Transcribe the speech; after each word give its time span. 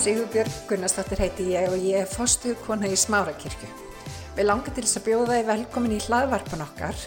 Sigurbjörg 0.00 0.52
Gunnarsdóttir 0.64 1.20
heiti 1.20 1.44
ég 1.52 1.66
og 1.68 1.82
ég 1.84 1.98
er 2.00 2.06
fostu 2.08 2.54
kona 2.64 2.88
í 2.88 2.94
Smárakirkju. 2.96 3.66
Við 4.32 4.46
langar 4.46 4.72
til 4.72 4.84
þess 4.86 4.96
að 4.96 5.08
bjóða 5.10 5.34
þið 5.34 5.48
velkomin 5.50 5.92
í 5.92 5.98
hlaðvarpan 6.06 6.62
okkar 6.64 7.02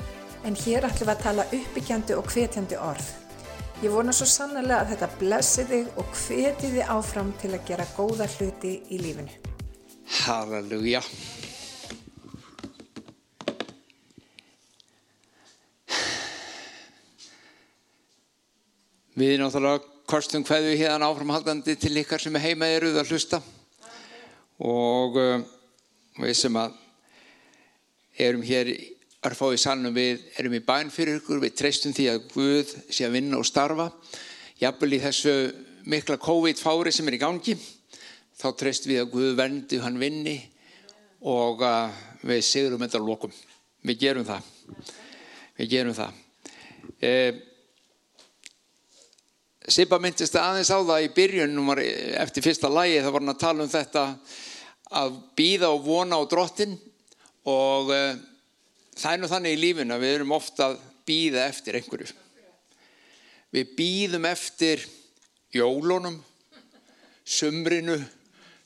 en 0.45 0.57
hér 0.61 0.85
ætlum 0.85 1.09
við 1.09 1.13
að 1.15 1.23
tala 1.23 1.45
uppbyggjandi 1.57 2.17
og 2.19 2.27
hvetjandi 2.29 2.77
orð. 2.77 3.07
Ég 3.81 3.95
vona 3.95 4.13
svo 4.13 4.27
sannlega 4.29 4.83
að 4.83 4.91
þetta 4.91 5.09
blessi 5.23 5.65
þig 5.71 5.97
og 5.97 6.11
hveti 6.19 6.69
þið 6.75 6.91
áfram 6.93 7.31
til 7.41 7.49
að 7.55 7.65
gera 7.71 7.87
góða 7.95 8.27
hluti 8.35 8.75
í 8.93 8.99
lífinu. 9.01 9.33
Halleluja. 10.19 11.01
Við 19.17 19.41
náttúrulega 19.41 19.92
kostum 20.09 20.43
hverju 20.43 20.75
hérna 20.77 21.07
áframhaldandi 21.07 21.75
til 21.79 21.97
ykkar 22.01 22.21
sem 22.21 22.35
er 22.35 22.43
heima 22.43 22.67
eruð 22.67 22.97
að 22.99 23.13
hlusta. 23.13 23.39
Og 24.59 25.15
uh, 25.19 25.43
við 26.19 26.35
sem 26.37 26.57
að 26.59 26.75
erum 28.25 28.43
hér 28.45 28.71
örfá 29.23 29.47
í 29.55 29.61
salnum 29.61 29.95
við 29.95 30.25
erum 30.39 30.57
í 30.57 30.63
bæn 30.63 30.91
fyrir 30.93 31.21
ykkur, 31.21 31.39
við 31.39 31.55
treystum 31.55 31.95
því 31.95 32.09
að 32.11 32.25
Guð 32.33 32.73
sé 32.89 33.07
að 33.07 33.15
vinna 33.15 33.39
og 33.39 33.47
starfa. 33.47 33.87
Jafnvel 34.59 34.97
í 34.97 35.01
þessu 35.03 35.35
mikla 35.89 36.19
COVID-fári 36.21 36.91
sem 36.93 37.07
er 37.07 37.17
í 37.17 37.21
gangi 37.23 37.55
þá 38.39 38.47
treyst 38.59 38.89
við 38.89 39.05
að 39.05 39.13
Guð 39.15 39.31
verndi 39.39 39.79
hann 39.83 40.01
vinni 40.01 40.35
og 41.23 41.63
við 42.27 42.43
sigurum 42.43 42.83
þetta 42.83 43.01
lokum. 43.03 43.31
Við 43.87 44.03
gerum 44.03 44.27
það. 44.27 44.51
Við 45.57 45.73
gerum 45.77 45.97
það 45.97 46.21
Sippa 49.71 49.95
myndist 50.01 50.35
aðeins 50.35 50.71
á 50.75 50.79
það 50.83 51.05
í 51.05 51.11
byrjun 51.15 51.59
eftir 52.19 52.43
fyrsta 52.43 52.67
lægi 52.67 52.99
þá 52.99 53.11
var 53.13 53.21
hann 53.21 53.31
að 53.31 53.39
tala 53.39 53.63
um 53.63 53.69
þetta 53.71 54.01
að 54.99 55.13
býða 55.39 55.69
og 55.71 55.85
vona 55.85 56.17
á 56.19 56.23
drottin 56.27 56.73
og 57.47 57.91
uh, 57.95 58.17
það 58.99 59.13
er 59.13 59.21
nú 59.21 59.29
þannig 59.31 59.55
í 59.55 59.61
lífun 59.61 59.95
að 59.95 60.03
við 60.03 60.15
erum 60.17 60.33
ofta 60.35 60.67
að 60.67 60.81
býða 61.07 61.45
eftir 61.47 61.77
einhverju. 61.79 62.11
Við 63.55 63.71
býðum 63.77 64.27
eftir 64.27 64.83
jólunum 65.55 66.17
sumrinu 67.23 67.95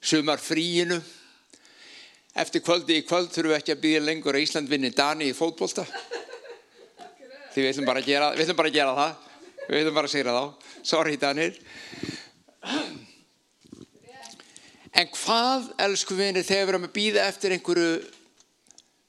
sumarfríinu. 0.01 0.97
Eftir 2.37 2.63
kvöldi 2.65 2.97
í 2.97 3.05
kvöld 3.05 3.29
þurfum 3.33 3.53
við 3.53 3.59
ekki 3.59 3.75
að 3.75 3.83
býða 3.85 4.05
lengur 4.07 4.37
að 4.37 4.47
Ísland 4.47 4.71
vinni 4.71 4.89
Dani 4.97 5.29
í 5.29 5.37
fótbolta. 5.37 5.85
Því 7.53 7.61
við 7.61 7.69
ætlum 7.71 7.89
bara 7.89 8.01
að 8.01 8.09
gera, 8.09 8.33
bara 8.57 8.73
að 8.73 8.79
gera 8.79 8.97
það. 8.97 9.29
Við 9.67 9.79
ætlum 9.83 9.97
bara 10.01 10.09
að 10.09 10.15
segja 10.15 10.33
þá 10.33 10.66
sorry 10.87 11.17
Danir 11.19 11.57
en 14.97 15.09
hvað 15.13 15.71
elsku 15.87 16.15
vinir 16.17 16.47
þegar 16.47 16.63
við 16.63 16.73
erum 16.73 16.87
að 16.87 16.95
býða 16.95 17.25
eftir 17.27 17.55
einhverju 17.55 17.89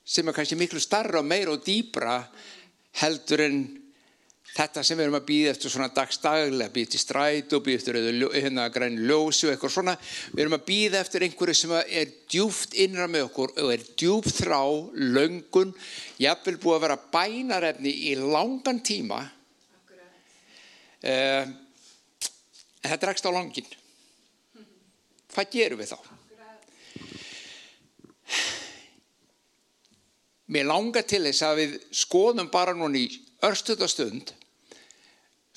sem 0.09 0.29
er 0.29 0.37
kannski 0.37 0.59
miklu 0.59 0.81
starra 0.83 1.21
og 1.21 1.29
meira 1.29 1.55
og 1.55 1.63
dýbra 1.65 2.23
heldur 3.03 3.45
en 3.45 3.61
þetta 4.59 4.83
sem 4.83 4.99
við 4.99 5.07
erum 5.07 5.19
að 5.19 5.27
býða 5.29 5.53
eftir 5.53 5.73
svona 5.73 5.91
dagstaglega 5.95 6.75
býða 6.75 6.93
til 6.95 7.01
stræt 7.03 7.55
og 7.55 7.65
býða 7.67 7.81
eftir 7.81 7.99
hérna 8.35 8.67
græn 8.75 8.99
ljósi 9.07 9.47
og 9.47 9.53
eitthvað 9.53 9.75
svona. 9.75 9.95
Við 10.33 10.43
erum 10.45 10.57
að 10.57 10.67
býða 10.71 11.03
eftir 11.03 11.27
einhverju 11.27 11.57
sem 11.59 11.75
er 11.79 12.15
djúft 12.33 12.75
innra 12.83 13.07
með 13.11 13.29
okkur 13.29 13.55
og 13.63 13.73
er 13.75 13.85
djúft 14.01 14.41
þrá, 14.41 14.61
löngun 15.15 15.75
jafnvel 16.19 16.57
búið 16.59 16.79
að 16.79 16.85
vera 16.87 17.01
bænarefni 17.15 17.95
í 18.11 18.15
langan 18.19 18.83
tíma. 18.83 19.23
Uh, 20.99 21.45
en 22.83 22.91
það 22.93 23.03
dregst 23.05 23.29
á 23.29 23.33
langin 23.35 23.77
hvað 25.39 25.53
gerum 25.55 25.81
við 25.83 25.93
þá? 25.93 25.99
Mér 30.49 30.69
langar 30.71 31.05
til 31.05 31.23
þess 31.27 31.45
að 31.45 31.59
við 31.61 31.75
skoðum 31.95 32.49
bara 32.53 32.75
núna 32.77 33.03
í 33.03 33.09
örstutastund 33.45 34.33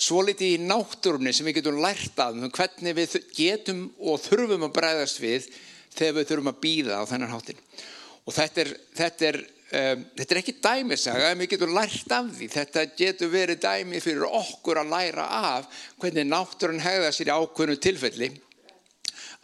svo 0.02 0.24
litið 0.26 0.58
í 0.58 0.66
náttúrunni 0.66 1.32
sem 1.34 1.48
við 1.48 1.62
getum 1.62 1.80
lært 1.84 2.20
af 2.20 2.36
um 2.36 2.52
hvernig 2.52 2.98
við 2.98 3.16
getum 3.38 3.86
og 4.02 4.20
þurfum 4.24 4.68
að 4.68 4.76
bregðast 4.76 5.22
við 5.24 5.48
þegar 5.96 6.18
við 6.18 6.30
þurfum 6.32 6.52
að 6.52 6.62
býða 6.66 7.00
á 7.00 7.04
þennan 7.08 7.34
háttin 7.34 7.64
og 8.26 8.36
þetta 8.36 8.64
er, 8.66 8.72
þetta 8.98 9.30
er 9.30 9.40
Um, 9.72 10.02
þetta 10.20 10.36
er 10.36 10.40
ekki 10.42 10.58
dæmisaga 10.60 11.30
en 11.32 11.40
við 11.40 11.54
getum 11.54 11.76
lært 11.78 12.12
af 12.12 12.28
því. 12.36 12.48
Þetta 12.52 12.86
getur 13.00 13.32
verið 13.32 13.62
dæmi 13.64 14.02
fyrir 14.04 14.26
okkur 14.28 14.82
að 14.82 14.92
læra 14.92 15.28
af 15.56 15.84
hvernig 16.02 16.28
náttúrun 16.28 16.84
hegða 16.84 17.14
sér 17.16 17.32
í 17.32 17.36
ákveðnu 17.38 17.78
tilfelli. 17.80 18.30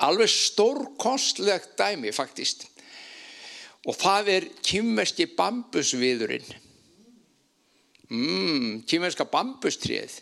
Alveg 0.03 0.29
stórkostlegt 0.33 1.77
dæmi 1.79 2.11
faktist. 2.11 2.67
Og 3.87 3.95
það 3.95 4.33
er 4.35 4.49
kymmerski 4.67 5.29
bambusviðurinn. 5.37 6.55
Mm, 8.11 8.83
kymmerska 8.87 9.25
bambustrið 9.31 10.21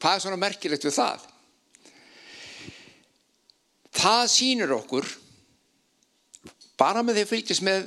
hvað 0.00 0.16
er 0.16 0.22
svona 0.22 0.40
merkilegt 0.40 0.84
við 0.86 0.96
það? 0.96 1.22
Það 3.96 4.24
sýnir 4.30 4.74
okkur 4.76 5.06
bara 6.76 7.02
með 7.02 7.18
því 7.18 7.24
að 7.24 7.30
fylgjast 7.32 7.64
með 7.66 7.86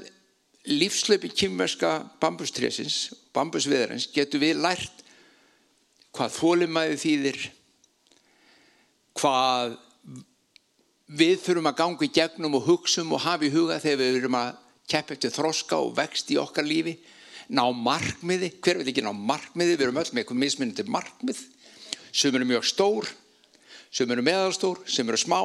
lífslöpi 0.68 1.30
kymverska 1.32 1.92
bambustrésins, 2.20 3.14
bambusviðarins, 3.36 4.10
getur 4.14 4.42
við 4.44 4.60
lært 4.60 5.06
hvað 6.16 6.34
þólimæði 6.36 6.98
þýðir, 7.04 7.40
hvað 9.20 9.78
við 11.20 11.38
þurfum 11.44 11.70
að 11.72 11.78
ganga 11.80 12.06
í 12.06 12.12
gegnum 12.14 12.58
og 12.60 12.68
hugsum 12.68 13.14
og 13.16 13.24
hafa 13.24 13.48
í 13.48 13.54
huga 13.54 13.80
þegar 13.82 14.02
við 14.02 14.20
erum 14.20 14.38
að 14.40 14.52
keppa 14.90 15.16
eftir 15.16 15.34
þroska 15.34 15.80
og 15.80 15.96
vext 15.98 16.30
í 16.34 16.38
okkar 16.42 16.68
lífi, 16.68 16.98
ná 17.50 17.64
markmiði, 17.74 18.52
hver 18.62 18.82
vil 18.82 18.92
ekki 18.92 19.06
ná 19.06 19.14
markmiði, 19.14 19.78
við 19.78 19.88
erum 19.88 20.02
öll 20.02 20.12
með 20.12 20.24
eitthvað 20.24 20.42
mismunandi 20.44 20.86
markmið, 20.90 21.42
sem 22.12 22.36
eru 22.36 22.48
mjög 22.50 22.68
stór, 22.70 23.10
sem 23.94 24.12
eru 24.12 24.26
meðalstór, 24.26 24.82
sem 24.90 25.08
eru 25.10 25.18
smá. 25.18 25.40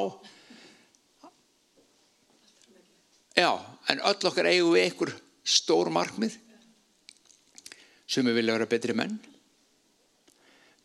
Já, 3.35 3.51
en 3.91 3.99
öll 3.99 4.27
okkar 4.29 4.47
eigum 4.47 4.71
við 4.71 4.85
einhver 4.85 5.11
stór 5.43 5.89
markmið. 5.91 6.37
Sem 8.07 8.23
við 8.23 8.37
vilja 8.39 8.55
vera 8.55 8.67
betri 8.71 8.95
menn. 8.95 9.17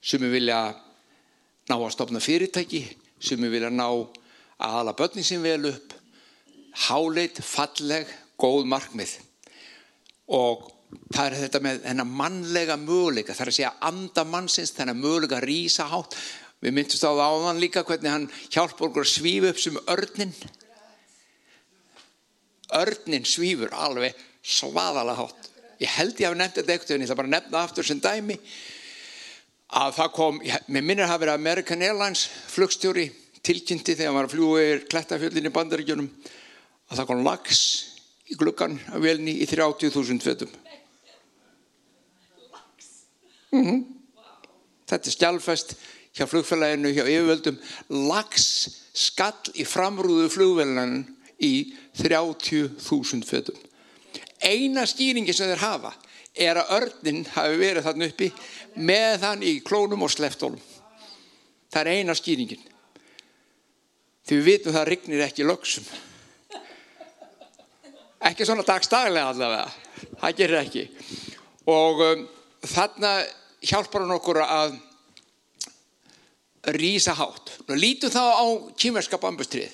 Sem 0.02 0.22
við 0.24 0.34
vilja 0.40 0.58
ná 1.70 1.76
að 1.76 1.92
stopna 1.94 2.22
fyrirtæki. 2.24 2.82
Sem 3.22 3.38
við 3.44 3.54
vilja 3.54 3.70
ná 3.70 3.86
að 3.86 4.74
hala 4.74 4.96
börnin 4.98 5.26
sem 5.26 5.42
vel 5.44 5.70
upp. 5.70 5.94
Háleit, 6.88 7.38
falleg, 7.44 8.10
góð 8.40 8.66
markmið. 8.72 9.14
Og 10.34 10.66
það 11.14 11.24
er 11.26 11.40
þetta 11.44 11.60
með 11.62 11.82
þennan 11.84 12.14
mannlega 12.18 12.78
möguleika. 12.80 13.36
Það 13.36 13.44
er 13.46 13.52
að 13.52 13.58
segja 13.60 13.74
andamannsins 13.92 14.74
þennan 14.74 14.98
möguleika 14.98 15.38
rísahátt 15.44 16.18
við 16.60 16.74
myndumst 16.76 17.06
á 17.06 17.14
það 17.14 17.22
áðan 17.26 17.62
líka 17.62 17.84
hvernig 17.86 18.12
hann 18.12 18.26
hjálpa 18.50 18.88
okkur 18.88 19.06
að 19.06 19.12
svífa 19.14 19.52
upp 19.52 19.62
sem 19.62 19.78
örnin 19.86 20.34
örnin 22.78 23.26
svífur 23.28 23.72
alveg 23.72 24.16
svaðala 24.42 25.14
hátt. 25.18 25.48
Ég 25.80 25.90
held 25.96 26.20
ég 26.20 26.26
að 26.26 26.32
hafa 26.32 26.40
nefnt 26.42 26.58
þetta 26.60 26.74
eitthvað 26.74 26.94
en 26.94 27.02
ég 27.02 27.08
ætla 27.08 27.18
bara 27.20 27.30
að 27.30 27.34
nefna 27.36 27.62
aftur 27.64 27.88
sem 27.88 28.00
dæmi 28.00 28.36
að 29.80 29.94
það 29.96 30.12
kom, 30.16 30.40
mér 30.66 30.82
minnir 30.82 31.04
að 31.06 31.12
hafa 31.12 31.22
verið 31.24 31.38
American 31.38 31.84
Airlines 31.86 32.24
flugstjóri 32.50 33.06
tilkynnti 33.46 33.94
þegar 33.96 34.16
maður 34.16 34.32
fljúi 34.34 34.64
yfir 34.64 34.82
klettafjöldin 34.90 35.48
í 35.48 35.54
bandaríkjunum 35.54 36.10
að 36.90 36.98
það 36.98 37.08
kom 37.12 37.22
lags 37.24 37.62
í 38.30 38.36
gluggan 38.40 38.76
af 38.90 39.00
velni 39.04 39.38
í 39.40 39.46
30.000 39.48 40.20
fötum 40.24 40.50
mm 43.52 43.64
-hmm. 43.64 43.80
þetta 44.86 45.06
er 45.06 45.16
stjálfest 45.16 45.74
hjá 46.16 46.26
flugfélaginu, 46.26 46.92
hjá 46.94 47.04
yfirvöldum. 47.06 47.58
Lags 48.10 48.46
skall 48.92 49.54
í 49.54 49.66
framrúðu 49.68 50.28
flugvelnan 50.32 51.04
í 51.40 51.72
30.000 51.98 53.24
fötum. 53.26 53.56
Eina 54.40 54.86
skýringi 54.88 55.34
sem 55.36 55.50
þeir 55.50 55.64
hafa 55.64 55.92
er 56.34 56.60
að 56.60 56.74
örnin 56.78 57.24
hafi 57.34 57.58
verið 57.60 57.86
þarna 57.86 58.08
uppi 58.10 58.28
með 58.80 59.16
þann 59.24 59.42
í 59.44 59.54
klónum 59.66 60.06
og 60.06 60.12
sleftólum. 60.12 60.60
Það 61.70 61.80
er 61.82 62.00
eina 62.00 62.16
skýringin. 62.16 62.62
Því 64.26 64.38
við 64.38 64.46
vitum 64.46 64.76
það 64.76 64.88
rignir 64.88 65.24
ekki 65.26 65.46
lögsum. 65.46 65.86
Ekki 68.30 68.46
svona 68.46 68.66
dagstaglega 68.68 69.32
allavega. 69.32 69.68
Það 70.20 70.36
gerir 70.38 70.60
ekki. 70.60 70.86
Og 71.70 72.02
um, 72.04 72.24
þarna 72.68 73.12
hjálpar 73.64 74.04
hann 74.04 74.16
okkur 74.16 74.42
að 74.44 74.76
rýsa 76.76 77.14
hátt. 77.16 77.54
Lítum 77.72 78.12
þá 78.12 78.24
á 78.36 78.46
kýmerska 78.76 79.20
bambustrið 79.20 79.72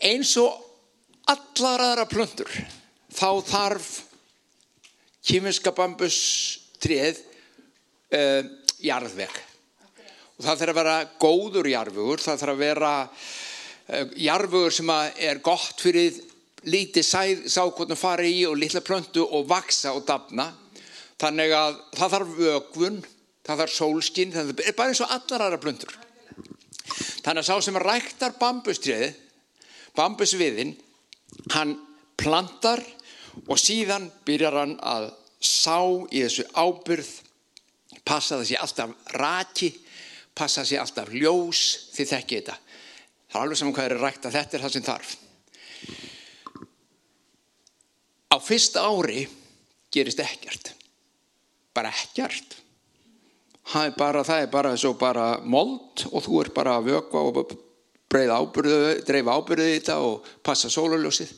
eins 0.00 0.32
og 0.40 0.56
allar 1.30 1.84
aðra 1.90 2.06
plöndur 2.10 2.50
þá 3.12 3.28
þarf 3.50 3.92
kýmerska 5.26 5.74
bambustrið 5.76 7.20
uh, 8.16 8.42
jarðveg 8.80 9.40
Og 10.40 10.46
það 10.46 10.60
þarf 10.62 10.70
að 10.72 10.78
vera 10.78 10.92
góður 11.20 11.66
jarfugur, 11.68 12.20
það 12.24 12.38
þarf 12.40 12.52
að 12.54 12.60
vera 12.62 12.90
uh, 13.04 14.12
jarfugur 14.24 14.72
sem 14.72 14.92
er 15.20 15.40
gott 15.44 15.82
fyrir 15.84 16.16
lítið 16.64 17.04
sákotnum 17.52 18.00
fara 18.00 18.24
í 18.24 18.46
og 18.48 18.56
litla 18.56 18.80
plöntu 18.80 19.20
og 19.20 19.44
vaksa 19.50 19.92
og 19.92 20.06
dafna. 20.08 20.46
Þannig 21.20 21.52
að 21.52 21.76
það 21.98 22.14
þarf 22.14 22.32
vögvun, 22.38 22.96
það 23.44 23.60
þarf 23.60 23.74
sólskinn, 23.74 24.32
það 24.32 24.54
er 24.64 24.78
bara 24.78 24.94
eins 24.94 25.02
og 25.04 25.12
allar 25.18 25.44
aðra 25.44 25.60
plöntur. 25.60 25.92
Þannig 27.20 27.42
að 27.42 27.48
sá 27.50 27.66
sem 27.66 27.80
ræktar 27.84 28.38
bambustriði, 28.40 29.12
bambusviðin, 30.00 30.74
hann 31.54 31.76
plantar 32.20 32.82
og 33.46 33.60
síðan 33.60 34.08
byrjar 34.26 34.56
hann 34.62 34.76
að 34.80 35.10
sá 35.40 35.78
í 36.10 36.22
þessu 36.24 36.46
ábyrð, 36.56 37.10
passa 38.04 38.38
það 38.38 38.48
sér 38.48 38.64
alltaf 38.64 39.12
raki, 39.20 39.70
passa 40.36 40.64
sér 40.64 40.82
alltaf 40.82 41.12
ljós, 41.12 41.64
þið 41.94 42.12
þekkið 42.14 42.40
þetta. 42.40 42.56
Það 43.30 43.38
er 43.38 43.44
alveg 43.44 43.60
saman 43.60 43.76
hvað 43.76 43.90
er 43.90 44.00
rækt 44.00 44.26
að 44.26 44.38
þetta 44.38 44.56
er 44.56 44.64
það 44.64 44.74
sem 44.74 44.86
þarf. 44.88 45.12
Á 48.30 48.36
fyrsta 48.42 48.82
ári 48.86 49.22
gerist 49.92 50.22
ekkert, 50.22 50.72
bara 51.74 51.92
ekkert 51.92 52.60
það 53.70 53.86
er 53.86 53.96
bara, 53.98 54.22
það 54.26 54.44
er 54.44 54.50
bara 54.52 54.94
bara 54.98 55.26
mold 55.44 56.06
og 56.10 56.24
þú 56.24 56.40
er 56.42 56.50
bara 56.54 56.76
að 56.78 56.90
vökva 56.90 57.22
og 57.28 57.54
ábyrðu 58.10 59.66
í 59.70 59.76
þetta 59.78 59.98
og 60.02 60.26
passa 60.42 60.70
sólarljósið. 60.72 61.30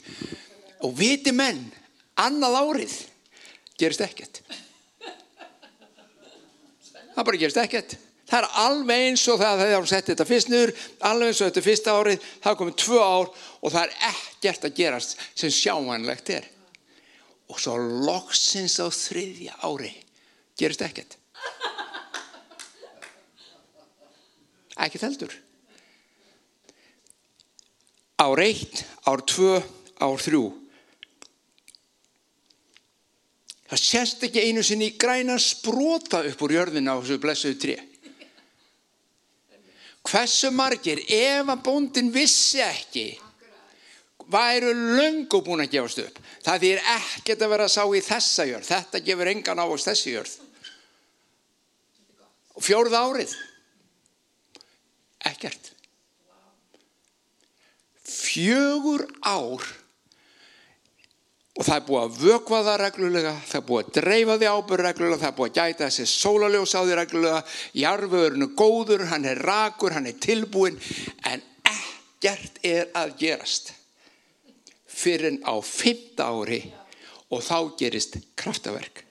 Og 0.87 0.95
viti 0.97 1.33
menn 1.37 1.67
annað 2.21 2.57
árið 2.63 2.95
gerist 3.79 4.05
ekkert. 4.05 4.41
Það 7.13 7.27
bara 7.29 7.43
gerist 7.43 7.61
ekkert. 7.61 7.99
Það 8.33 8.39
er 8.39 8.61
alveg 8.63 9.07
eins 9.11 9.27
og 9.29 9.41
það 9.43 9.59
þegar 9.61 9.83
hún 9.83 9.91
setti 9.91 10.13
þetta 10.15 10.29
fyrst 10.31 10.49
nýður 10.49 10.71
alveg 11.11 11.29
eins 11.29 11.41
og 11.43 11.51
þetta 11.51 11.65
fyrsta 11.67 11.97
árið 11.99 12.29
það 12.47 12.59
komið 12.63 12.79
tvö 12.81 13.01
ár 13.05 13.29
og 13.61 13.75
það 13.75 13.83
er 13.83 13.97
ekkert 14.09 14.65
að 14.65 14.77
gerast 14.79 15.25
sem 15.35 15.53
sjáanlegt 15.53 16.33
er. 16.33 16.49
Og 17.53 17.61
svo 17.61 17.77
loksins 17.77 18.79
á 18.81 18.89
þriðja 18.89 19.59
ári 19.61 19.93
gerist 20.57 20.85
ekkert. 20.89 21.19
Ekkert 24.81 25.11
heldur 25.11 25.42
ár 28.23 28.43
eitt, 28.45 28.85
ár 29.09 29.23
tvö, 29.27 29.61
ár 29.99 30.21
þrjú. 30.23 30.45
Það 33.73 33.81
sést 33.81 34.25
ekki 34.27 34.43
einu 34.45 34.63
sinni 34.67 34.91
í 34.91 34.99
græna 35.01 35.39
sprota 35.41 36.21
upp 36.29 36.45
úr 36.45 36.59
jörðina 36.59 36.93
á 36.93 37.01
þessu 37.01 37.19
blessuðu 37.23 37.59
tré. 37.63 37.77
Hversu 40.03 40.51
margir 40.53 41.01
ef 41.07 41.49
að 41.49 41.63
bóndin 41.65 42.11
vissi 42.13 42.61
ekki 42.61 43.07
væru 44.33 44.73
löngu 44.75 45.41
búin 45.45 45.65
að 45.65 45.77
gefast 45.77 46.03
upp. 46.03 46.19
Það 46.45 46.65
þýr 46.67 46.83
ekkert 46.97 47.45
að 47.45 47.53
vera 47.55 47.69
sá 47.71 47.83
í 47.87 48.03
þessa 48.05 48.49
jörð. 48.49 48.69
Þetta 48.69 49.05
gefur 49.07 49.31
engan 49.33 49.63
ávast 49.63 49.89
þessi 49.89 50.15
jörð. 50.17 50.35
Og 52.59 52.67
fjórða 52.67 53.05
árið. 53.09 53.37
Ekkert 55.33 55.73
fjögur 58.33 59.07
ár. 59.21 59.63
Og 61.53 61.67
það 61.67 61.75
er 61.77 61.85
búið 61.85 62.03
að 62.03 62.21
vökva 62.23 62.63
það 62.65 62.79
reglulega 62.81 63.33
það 63.45 63.59
er 63.59 63.65
búið 63.69 63.83
að 63.83 63.97
dreifa 63.99 64.37
því 64.41 64.51
ábyrð 64.57 64.85
reglulega 64.87 65.21
það 65.21 65.29
er 65.29 65.37
búið 65.37 65.51
að 65.51 65.59
gæta 65.59 65.89
þessi 65.89 66.07
sólaljós 66.09 66.73
á 66.73 66.81
því 66.81 66.97
reglulega. 66.97 67.43
Jarföðurinn 67.83 68.47
er 68.47 68.55
góður, 68.57 69.07
hann 69.13 69.29
er 69.29 69.43
rakur 69.45 69.97
hann 69.97 70.09
er 70.09 70.17
tilbúin 70.17 70.81
en 71.29 71.45
ekkert 71.69 72.63
er 72.65 72.89
að 72.97 73.17
gerast 73.21 73.75
fyrir 74.93 75.41
á 75.45 75.55
fymta 75.61 76.31
ári 76.33 76.63
og 77.33 77.45
þá 77.45 77.57
gerist 77.81 78.17
kraftaverk. 78.37 79.05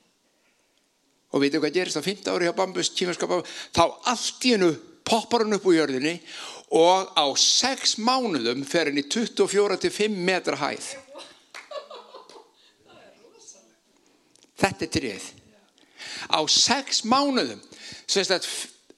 Og 1.31 1.43
veitu 1.43 1.61
hvað 1.61 1.77
gerist 1.77 2.01
á 2.01 2.03
fymta 2.05 2.33
ári 2.33 2.49
hjá 2.49 2.57
Bambus 2.57 2.91
þá 2.91 3.83
allt 3.85 4.45
í 4.49 4.55
hennu 4.55 4.73
poppar 5.05 5.45
hann 5.45 5.57
upp 5.57 5.65
úr 5.69 5.77
jörðinni 5.79 6.17
og 6.57 6.60
á 6.71 7.27
6 7.35 7.97
mánuðum 7.99 8.63
fer 8.63 8.87
hann 8.87 8.99
í 9.01 9.03
24-5 9.03 10.15
metra 10.15 10.55
hæð. 10.55 10.93
Þetta 14.61 14.85
er 14.85 14.91
tríð. 14.95 15.25
Á 16.31 16.39
6 16.47 17.03
mánuðum, 17.11 17.59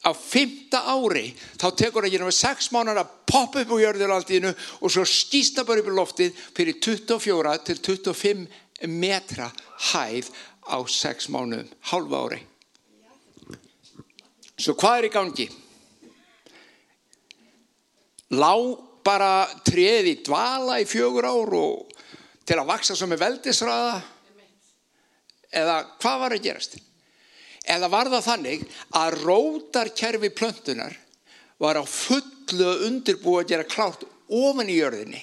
á 0.04 0.12
5. 0.12 0.76
ári, 0.76 1.26
þá 1.58 1.68
tekur 1.80 2.06
það 2.06 2.28
með 2.28 2.38
6 2.38 2.70
mánuður 2.76 3.02
að 3.02 3.14
poppa 3.32 3.64
upp 3.64 3.74
úr 3.74 3.84
jörðinaldínu 3.88 4.54
og 4.54 4.92
svo 4.92 5.08
skýsta 5.08 5.66
bara 5.66 5.82
upp 5.82 5.90
í 5.90 5.98
loftið 5.98 6.42
fyrir 6.54 6.78
24-25 6.84 8.46
metra 8.92 9.50
hæð 9.94 10.30
á 10.68 10.78
6 10.78 11.32
mánuðum, 11.34 11.72
halva 11.90 12.26
ári. 12.28 12.42
Svo 14.60 14.78
hvað 14.78 15.00
er 15.00 15.10
í 15.10 15.14
gangi? 15.16 15.50
Lá 18.38 18.54
bara 19.04 19.48
treð 19.68 20.10
í 20.10 20.16
dvala 20.26 20.80
í 20.82 20.88
fjögur 20.88 21.28
ár 21.28 21.56
og 21.60 21.94
til 22.48 22.58
að 22.60 22.70
vaksa 22.72 22.96
sem 22.98 23.12
er 23.16 23.22
veldisraða? 23.22 24.02
Eða 25.54 25.78
hvað 26.02 26.22
var 26.24 26.36
að 26.36 26.46
gerast? 26.48 26.78
Eða 27.64 27.90
var 27.92 28.10
það 28.12 28.26
þannig 28.28 28.64
að 29.00 29.20
rótarkerfi 29.24 30.32
plöntunar 30.36 30.96
var 31.62 31.80
á 31.80 31.84
fullu 31.88 32.72
undirbúið 32.90 33.44
að 33.44 33.52
gera 33.54 33.70
klátt 33.70 34.04
ofan 34.34 34.72
í 34.72 34.80
jörðinni 34.82 35.22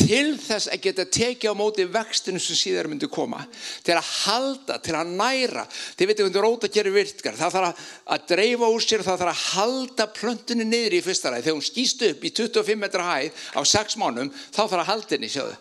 til 0.00 0.36
þess 0.40 0.70
að 0.72 0.82
geta 0.84 1.06
tekið 1.06 1.52
á 1.52 1.60
móti 1.60 1.86
vextinu 1.90 2.40
sem 2.42 2.58
síðar 2.58 2.88
myndi 2.90 3.08
koma 3.10 3.42
til 3.84 3.96
að 3.96 4.08
halda, 4.24 4.78
til 4.82 4.94
að 4.96 5.12
næra. 5.16 5.66
Þið 5.98 6.10
veitum 6.10 6.28
hvernig 6.28 6.44
róta 6.44 6.70
gerir 6.72 6.94
virkar. 6.94 7.36
Það 7.38 7.56
þarf 7.56 7.84
að, 8.14 8.24
dreifa 8.32 8.70
úr 8.70 8.84
sér 8.84 9.04
það 9.06 9.20
þarf 9.24 9.34
að 9.34 9.44
halda 9.56 10.08
plöntunni 10.16 10.66
niður 10.68 10.96
í 10.98 11.02
fyrsta 11.04 11.32
ræð 11.34 11.46
þegar 11.46 11.58
hún 11.58 11.68
skýst 11.68 12.06
upp 12.08 12.24
í 12.24 12.32
25 12.40 12.80
metra 12.80 13.06
hæð 13.10 13.44
á 13.54 13.60
6 13.74 14.00
mánum, 14.00 14.32
þá 14.50 14.62
þarf 14.62 14.80
að 14.80 14.90
halda 14.90 15.16
henni 15.16 15.30
sjáðu. 15.30 15.56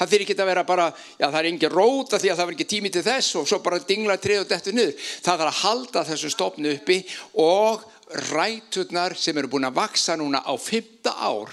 Það 0.00 0.12
fyrir 0.14 0.24
ekki 0.24 0.36
að 0.40 0.48
vera 0.48 0.64
bara 0.64 0.84
já 1.20 1.26
það 1.26 1.40
er 1.42 1.48
engin 1.50 1.72
róta 1.74 2.20
því 2.20 2.30
að 2.32 2.38
það 2.38 2.46
var 2.48 2.54
ekki 2.54 2.68
tími 2.72 2.92
til 2.94 3.02
þess 3.04 3.34
og 3.36 3.48
svo 3.50 3.58
bara 3.60 3.82
dingla 3.84 4.16
trið 4.16 4.46
og 4.46 4.48
dettu 4.48 4.72
niður. 4.72 4.94
Það 4.96 5.42
þarf 5.42 5.50
að 5.50 5.58
halda 5.60 6.04
þessu 6.08 6.30
stopnu 6.32 6.72
uppi 6.78 6.96
og 7.44 7.84
ræturnar 8.30 9.14
sem 9.20 9.36
eru 9.36 9.52
búin 9.52 9.68
að 9.68 9.76
vaksa 9.76 10.16
núna 10.16 10.40
á 10.40 10.56
5 10.56 11.10
ár 11.12 11.52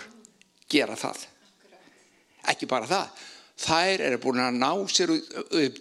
gera 0.72 0.96
það 0.96 1.28
ekki 2.52 2.70
bara 2.70 2.90
það. 2.90 3.26
Þær 3.58 4.04
eru 4.06 4.18
búin 4.22 4.42
að 4.44 4.58
ná 4.62 4.70
sér 4.94 5.14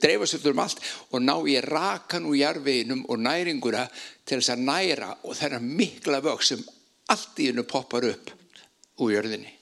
dreifa 0.00 0.26
sér 0.28 0.46
um 0.48 0.62
allt 0.62 0.78
og 1.12 1.20
ná 1.20 1.34
í 1.44 1.58
rakan 1.60 2.24
úr 2.30 2.38
jarfiðinum 2.40 3.02
og 3.12 3.20
næringuna 3.20 3.82
til 4.24 4.38
þess 4.38 4.54
að 4.54 4.62
næra 4.64 5.10
og 5.28 5.36
þennan 5.36 5.66
mikla 5.76 6.22
vöks 6.24 6.54
sem 6.54 6.62
allt 7.12 7.42
í 7.44 7.50
hennu 7.50 7.66
poppar 7.68 8.06
upp 8.08 8.32
úr 9.04 9.12
jörðinni. 9.12 9.52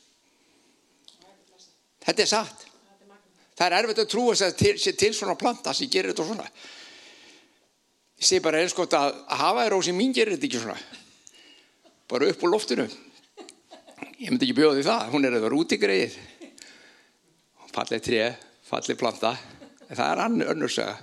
Þetta 2.04 2.22
er 2.22 2.30
satt. 2.30 2.62
Það 3.54 3.66
er 3.66 3.76
erfitt 3.80 4.02
að 4.04 4.10
trúa 4.12 4.36
sér 4.38 4.54
til, 4.58 4.76
til 4.78 5.10
svona 5.14 5.34
planta 5.38 5.74
sem 5.74 5.90
gerir 5.90 6.12
þetta 6.12 6.26
svona. 6.28 6.46
Ég 8.20 8.28
sé 8.28 8.38
bara 8.42 8.60
einskótt 8.62 8.94
að, 8.94 9.10
að 9.26 9.42
hafa 9.42 9.64
þér 9.64 9.74
á 9.74 9.78
sem 9.88 9.98
mín 9.98 10.14
gerir 10.14 10.36
þetta 10.36 10.48
ekki 10.48 10.62
svona. 10.62 10.78
Bara 12.10 12.30
upp 12.30 12.46
úr 12.46 12.54
loftinu. 12.54 12.86
Ég 14.20 14.30
myndi 14.30 14.46
ekki 14.46 14.58
bjóða 14.60 14.78
því 14.78 14.86
það. 14.86 15.10
Hún 15.10 15.26
er 15.26 15.38
eða 15.40 15.52
út 15.58 15.74
í 15.74 15.80
greið 15.82 16.18
fallið 17.74 18.04
tré, 18.06 18.26
fallið 18.68 19.00
planta. 19.00 19.34
En 19.88 19.98
það 19.98 20.10
er 20.12 20.50
önnur 20.54 20.72
söga 20.72 20.98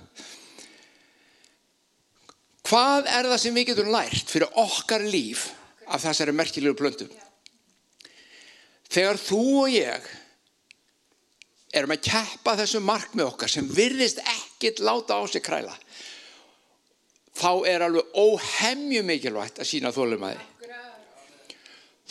hvað 2.72 3.10
er 3.10 3.28
það 3.28 3.40
sem 3.42 3.56
við 3.56 3.68
getum 3.72 3.92
lært 3.92 4.32
fyrir 4.32 4.60
okkar 4.62 5.04
líf 5.04 5.50
af 5.92 6.04
þessari 6.06 6.32
merkilegu 6.36 6.78
plöntu? 6.78 7.08
Þegar 8.92 9.20
þú 9.20 9.42
og 9.64 9.72
ég 9.72 10.08
erum 11.72 11.94
að 11.94 12.04
keppa 12.08 12.56
þessu 12.60 12.80
mark 12.84 13.12
með 13.16 13.32
okkar 13.32 13.52
sem 13.52 13.68
virðist 13.68 14.20
ekkit 14.24 14.80
láta 14.84 15.20
á 15.20 15.22
sig 15.28 15.44
kræla 15.44 15.74
þá 17.36 17.52
er 17.68 17.84
alveg 17.86 18.16
óhemju 18.16 19.04
mikilvægt 19.08 19.60
að 19.62 19.70
sína 19.70 19.92
þólumæði 19.92 20.48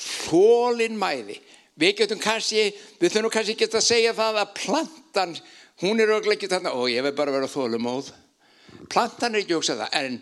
þólinnmæði 0.01 1.37
við 1.81 1.95
getum 2.01 2.21
kannski, 2.21 2.67
við 3.01 3.15
þurfum 3.15 3.33
kannski 3.33 3.55
ekki 3.55 3.69
að 3.69 3.87
segja 3.87 4.17
það 4.17 4.41
að 4.41 4.53
plantan, 4.59 5.37
hún 5.81 6.01
er 6.01 6.13
auðvitað 6.13 6.35
ekki 6.37 6.51
þarna, 6.51 6.75
og 6.77 6.91
ég 6.91 7.05
vil 7.07 7.15
bara 7.17 7.33
vera 7.35 7.49
þólumóð. 7.49 8.11
Plantan 8.91 9.35
er 9.35 9.43
ekki 9.43 9.55
að 9.55 9.61
hugsa 9.61 9.79
það, 9.79 9.97
en 10.01 10.19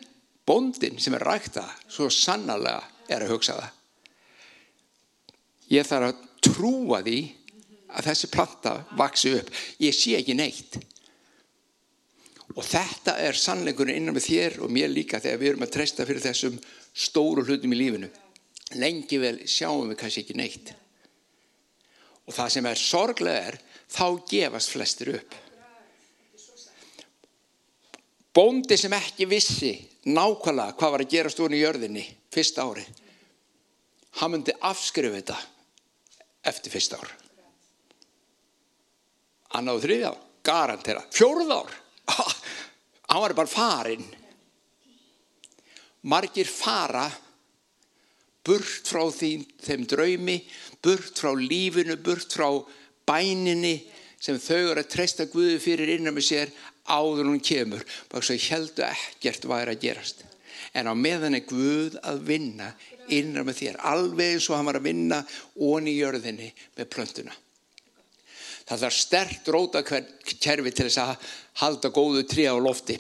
bondin 0.50 1.02
sem 1.02 1.18
er 1.18 1.28
rækta, 1.28 1.66
svo 1.92 2.10
sannarlega 2.14 2.82
er 3.12 3.26
að 3.26 3.36
hugsa 3.36 3.58
það. 3.60 3.76
Ég 5.70 5.86
þarf 5.86 6.10
að 6.10 6.24
trúa 6.50 7.04
því 7.06 7.20
að 7.90 8.08
þessi 8.10 8.30
planta 8.34 8.74
vaksi 8.98 9.36
upp. 9.38 9.52
Ég 9.82 9.96
sé 9.96 10.16
ekki 10.18 10.38
neitt. 10.38 10.80
Og 12.58 12.66
þetta 12.66 13.16
er 13.22 13.38
sannleikurinn 13.38 14.02
innan 14.02 14.16
með 14.18 14.26
þér 14.26 14.58
og 14.66 14.74
mér 14.74 14.90
líka 14.90 15.22
þegar 15.22 15.42
við 15.42 15.52
erum 15.52 15.66
að 15.68 15.74
treysta 15.76 16.06
fyrir 16.10 16.24
þessum 16.24 16.58
stóru 16.98 17.46
hlutum 17.46 17.76
í 17.76 17.78
lífinu. 17.78 18.10
Lengi 18.82 19.20
vel 19.22 19.36
sjáum 19.50 19.92
við 19.92 20.00
kannski 20.02 20.24
ekki 20.26 20.38
neitt. 20.38 20.74
Og 22.30 22.36
það 22.36 22.52
sem 22.54 22.68
er 22.70 22.78
sorglega 22.78 23.46
er, 23.50 23.56
þá 23.90 24.06
gefast 24.30 24.74
flestir 24.74 25.16
upp. 25.18 25.38
Bóndi 28.38 28.78
sem 28.78 28.94
ekki 28.94 29.26
vissi 29.28 29.72
nákvæmlega 30.14 30.78
hvað 30.78 30.94
var 30.94 31.04
að 31.04 31.14
gera 31.16 31.32
stúin 31.34 31.56
í 31.58 31.64
jörðinni 31.64 32.04
fyrsta 32.32 32.64
ári, 32.70 32.84
hann 34.22 34.32
myndi 34.32 34.54
afskrifa 34.70 35.18
þetta 35.18 35.38
eftir 36.52 36.74
fyrsta 36.74 37.00
ár. 37.02 37.10
Annáðu 39.58 39.82
þriðja 39.88 40.12
ár, 40.14 40.22
garantera. 40.46 41.02
Fjórða 41.10 41.58
ár, 41.64 41.74
hann 43.10 43.24
var 43.26 43.36
bara 43.42 43.52
farinn. 43.52 44.06
Margir 46.06 46.48
fara 46.48 47.10
burt 48.46 48.88
frá 48.88 49.04
því, 49.12 49.34
þeim 49.66 49.86
draumi, 49.90 50.38
burt 50.84 51.20
frá 51.20 51.34
lífinu, 51.36 51.98
burt 52.04 52.34
frá 52.34 52.50
bæninni 53.08 53.78
sem 54.20 54.40
þau 54.40 54.72
eru 54.72 54.84
að 54.84 54.92
treysta 54.92 55.28
Guði 55.32 55.60
fyrir 55.64 55.94
innan 55.96 56.16
með 56.16 56.28
sér 56.30 56.54
áður 56.90 57.30
hún 57.32 57.44
kemur. 57.44 57.84
Bara 58.12 58.26
svo 58.26 58.38
heldu 58.50 58.86
ekkert 58.88 59.48
væri 59.50 59.76
að 59.76 59.84
gerast. 59.86 60.26
En 60.76 60.90
á 60.90 60.94
meðan 60.94 61.38
er 61.38 61.46
Guð 61.48 61.98
að 62.04 62.24
vinna 62.28 62.74
innan 63.10 63.48
með 63.48 63.62
þér. 63.62 63.78
Alveg 63.92 64.36
eins 64.36 64.50
og 64.50 64.58
hann 64.58 64.68
var 64.70 64.80
að 64.80 64.90
vinna 64.90 65.22
onni 65.56 65.96
í 65.96 66.02
jörðinni 66.02 66.50
með 66.78 66.92
plöntuna. 66.94 67.36
Það 68.70 68.84
þarf 68.84 68.98
stert 69.00 69.48
róta 69.50 69.82
kerfi 69.82 70.72
til 70.76 70.86
þess 70.86 71.00
að 71.02 71.32
halda 71.64 71.90
góðu 71.90 72.22
trí 72.30 72.46
á 72.46 72.54
lofti. 72.54 73.00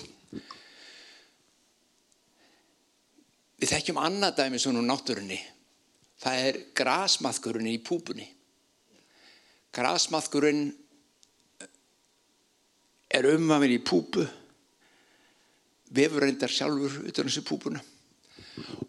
Við 3.59 3.73
þekkjum 3.75 3.99
annað 4.01 4.39
dæmi 4.39 4.61
svona 4.61 4.81
úr 4.81 4.87
náttúrunni. 4.87 5.37
Það 6.19 6.45
er 6.49 6.59
grasmaðkurinn 6.75 7.69
í 7.71 7.77
púpunni. 7.83 8.27
Grasmaðkurinn 9.75 10.67
er 13.09 13.27
umhafinn 13.31 13.73
í 13.73 13.79
púpu, 13.81 14.25
vefur 15.95 16.25
reyndar 16.25 16.51
sjálfur 16.53 16.99
utan 17.09 17.29
þessu 17.29 17.45
púpuna 17.47 17.81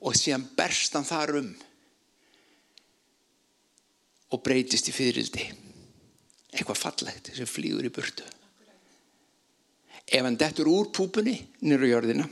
og 0.01 0.17
síðan 0.17 0.45
berst 0.57 0.97
hann 0.97 1.07
þar 1.07 1.37
um 1.41 1.49
og 4.31 4.43
breytist 4.45 4.91
í 4.91 4.95
fyririldi. 4.95 5.47
Eitthvað 6.51 6.81
fallegt 6.83 7.33
sem 7.35 7.49
flýgur 7.49 7.87
í 7.87 7.93
burtu. 7.95 8.27
Ef 10.11 10.25
hann 10.27 10.39
dettur 10.39 10.71
úr 10.71 10.91
púpunni 10.95 11.37
nýru 11.63 11.91
jörðina, 11.91 12.27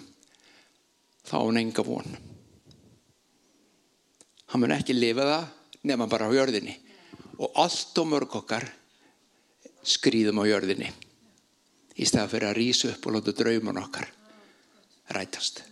þá 1.23 1.37
er 1.39 1.45
hann 1.45 1.63
enga 1.63 1.87
von. 1.87 2.19
Hann 4.49 4.63
mun 4.63 4.73
ekki 4.73 4.97
lifa 4.97 5.27
það 5.29 5.49
nefna 5.89 6.09
bara 6.11 6.29
á 6.29 6.33
jörðinni 6.33 6.75
og 7.39 7.59
allt 7.63 7.99
og 8.01 8.09
mörg 8.11 8.37
okkar 8.41 8.65
skrýðum 9.87 10.41
á 10.43 10.45
jörðinni 10.49 10.89
í 11.99 12.07
staða 12.07 12.31
fyrir 12.33 12.51
að 12.51 12.59
rýsa 12.59 12.93
upp 12.93 13.07
og 13.07 13.17
láta 13.17 13.35
drauman 13.37 13.81
okkar 13.83 14.09
rætast. 15.15 15.63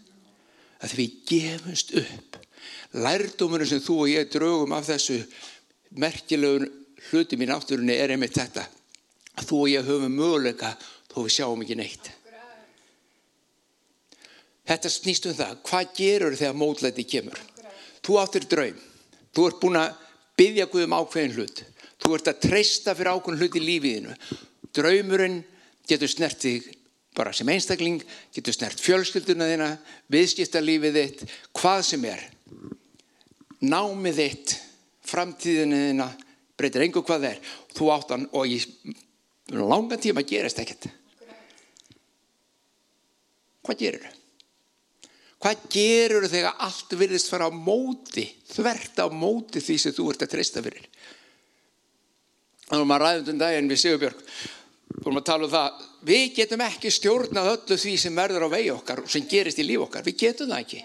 Að 0.85 0.97
við 0.99 1.16
gefumst 1.28 1.95
upp. 2.00 2.38
Lærdómurinn 2.97 3.68
sem 3.68 3.83
þú 3.85 3.97
og 4.04 4.12
ég 4.12 4.28
draugum 4.33 4.75
af 4.76 4.88
þessu 4.88 5.18
merkilegun 6.00 6.68
hlutum 7.09 7.42
í 7.42 7.49
náttúrunni 7.49 7.97
er 7.97 8.14
einmitt 8.14 8.37
þetta. 8.37 8.66
Að 9.37 9.50
þú 9.50 9.59
og 9.62 9.73
ég 9.73 9.88
höfum 9.88 10.16
möguleika 10.16 10.73
þó 11.12 11.18
við 11.23 11.35
sjáum 11.37 11.64
ekki 11.64 11.78
neitt. 11.78 12.12
Þetta 14.66 14.90
snýst 14.90 15.28
um 15.30 15.37
það. 15.38 15.59
Hvað 15.68 15.92
gerur 15.97 16.38
þegar 16.38 16.59
mótlæti 16.59 17.04
kemur? 17.06 17.38
Þú 18.07 18.19
áttir 18.23 18.47
draum. 18.47 18.77
Þú 19.35 19.47
ert 19.49 19.63
búin 19.63 19.79
að 19.81 19.97
byggja 20.39 20.69
Guðum 20.71 20.95
ákveðin 20.95 21.35
hlut. 21.35 21.63
Þú 22.03 22.15
ert 22.15 22.31
að 22.31 22.43
treysta 22.47 22.95
fyrir 22.95 23.17
ákveðin 23.17 23.41
hlut 23.43 23.59
í 23.59 23.63
lífiðinu. 23.65 24.17
Draumurinn 24.77 25.41
getur 25.89 26.11
snert 26.11 26.39
þig 26.43 26.69
bara 27.17 27.33
sem 27.33 27.49
einstakling, 27.49 28.03
getur 28.35 28.55
snert 28.55 28.81
fjölskylduna 28.83 29.49
þina, 29.49 29.71
viðskiptarlífið 30.13 30.99
þitt, 31.01 31.23
hvað 31.57 31.81
sem 31.89 32.05
er. 32.11 32.27
Námið 33.65 34.21
þitt, 34.21 34.55
framtíðinu 35.09 35.81
þina, 35.89 36.11
breytir 36.61 36.85
einhver 36.85 37.07
hvað 37.09 37.25
það 37.25 37.33
er. 37.33 37.57
Þú 37.73 37.91
áttan 37.95 38.29
og 38.37 38.53
í 38.53 38.61
langan 39.57 40.03
tíma 40.03 40.27
gerast 40.29 40.61
ekkert. 40.61 40.91
Hvað 43.67 43.83
gerur 43.83 44.07
þau? 44.07 44.25
Hvað 45.47 45.67
gerur 45.71 46.25
þegar 46.26 46.57
allt 46.67 46.95
virðist 46.99 47.29
fara 47.31 47.47
á 47.47 47.55
móti, 47.55 48.25
þvert 48.50 48.99
á 48.99 49.07
móti 49.15 49.61
því 49.62 49.76
sem 49.79 49.93
þú 49.95 50.07
ert 50.11 50.25
að 50.26 50.33
treysta 50.33 50.62
fyrir? 50.65 50.88
Þannig 52.67 52.83
að 52.83 52.88
maður 52.91 53.05
ræðum 53.05 53.29
um 53.31 53.38
daginn 53.45 53.69
við 53.71 53.79
Sigurbjörg 53.85 54.25
vorum 55.05 55.21
að 55.21 55.26
tala 55.29 55.47
um 55.47 55.53
það, 55.53 55.85
við 56.11 56.25
getum 56.41 56.65
ekki 56.67 56.91
stjórnað 56.97 57.50
öllu 57.53 57.79
því 57.79 57.95
sem 58.03 58.19
verður 58.19 58.49
á 58.50 58.55
vegi 58.57 58.73
okkar 58.75 59.05
og 59.05 59.12
sem 59.12 59.29
gerist 59.31 59.62
í 59.62 59.69
líf 59.69 59.87
okkar, 59.87 60.03
við 60.09 60.19
getum 60.25 60.50
það 60.50 60.65
ekki. 60.65 60.83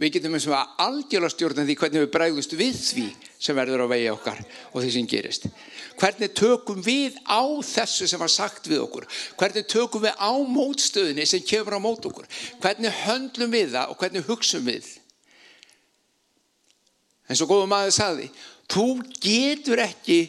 Við 0.00 0.14
getum 0.14 0.36
eins 0.36 0.46
og 0.48 0.54
að 0.56 0.78
algjörlega 0.80 1.32
stjórna 1.34 1.64
því 1.68 1.74
hvernig 1.76 2.02
við 2.06 2.12
bregðust 2.14 2.54
við 2.56 2.76
því 2.80 3.02
sem 3.36 3.56
verður 3.56 3.82
á 3.84 3.92
vegi 3.92 4.06
okkar 4.08 4.38
og 4.70 4.78
því 4.78 4.92
sem 4.94 5.08
gerist. 5.10 5.44
Hvernig 6.00 6.32
tökum 6.38 6.80
við 6.84 7.18
á 7.28 7.44
þessu 7.68 8.08
sem 8.08 8.22
var 8.22 8.32
sagt 8.32 8.70
við 8.70 8.80
okkur? 8.80 9.04
Hvernig 9.36 9.66
tökum 9.68 10.06
við 10.06 10.16
á 10.16 10.32
mótstöðinni 10.40 11.26
sem 11.28 11.44
kemur 11.44 11.76
á 11.76 11.84
mót 11.84 12.08
okkur? 12.08 12.28
Hvernig 12.62 12.96
höndlum 13.02 13.52
við 13.52 13.74
það 13.74 13.92
og 13.92 14.00
hvernig 14.00 14.24
hugsum 14.30 14.64
við? 14.64 14.88
En 17.28 17.36
svo 17.36 17.50
góðum 17.50 17.70
maður 17.70 17.92
sagði, 17.94 18.30
þú 18.72 18.86
getur 19.20 19.84
ekki, 19.84 20.22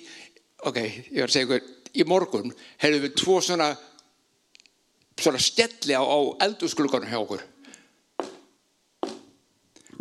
ok, 0.68 0.82
ég 1.16 1.24
var 1.24 1.32
að 1.32 1.38
segja 1.38 1.48
ykkur, 1.48 1.72
í 1.96 2.08
morgun 2.12 2.52
hefðu 2.84 3.00
við 3.08 3.16
tvo 3.24 3.40
svona, 3.42 3.72
svona 5.16 5.42
stjelli 5.42 5.96
á, 5.96 6.04
á 6.04 6.20
eldursklugunum 6.44 7.10
hjá 7.10 7.22
okkur. 7.24 7.48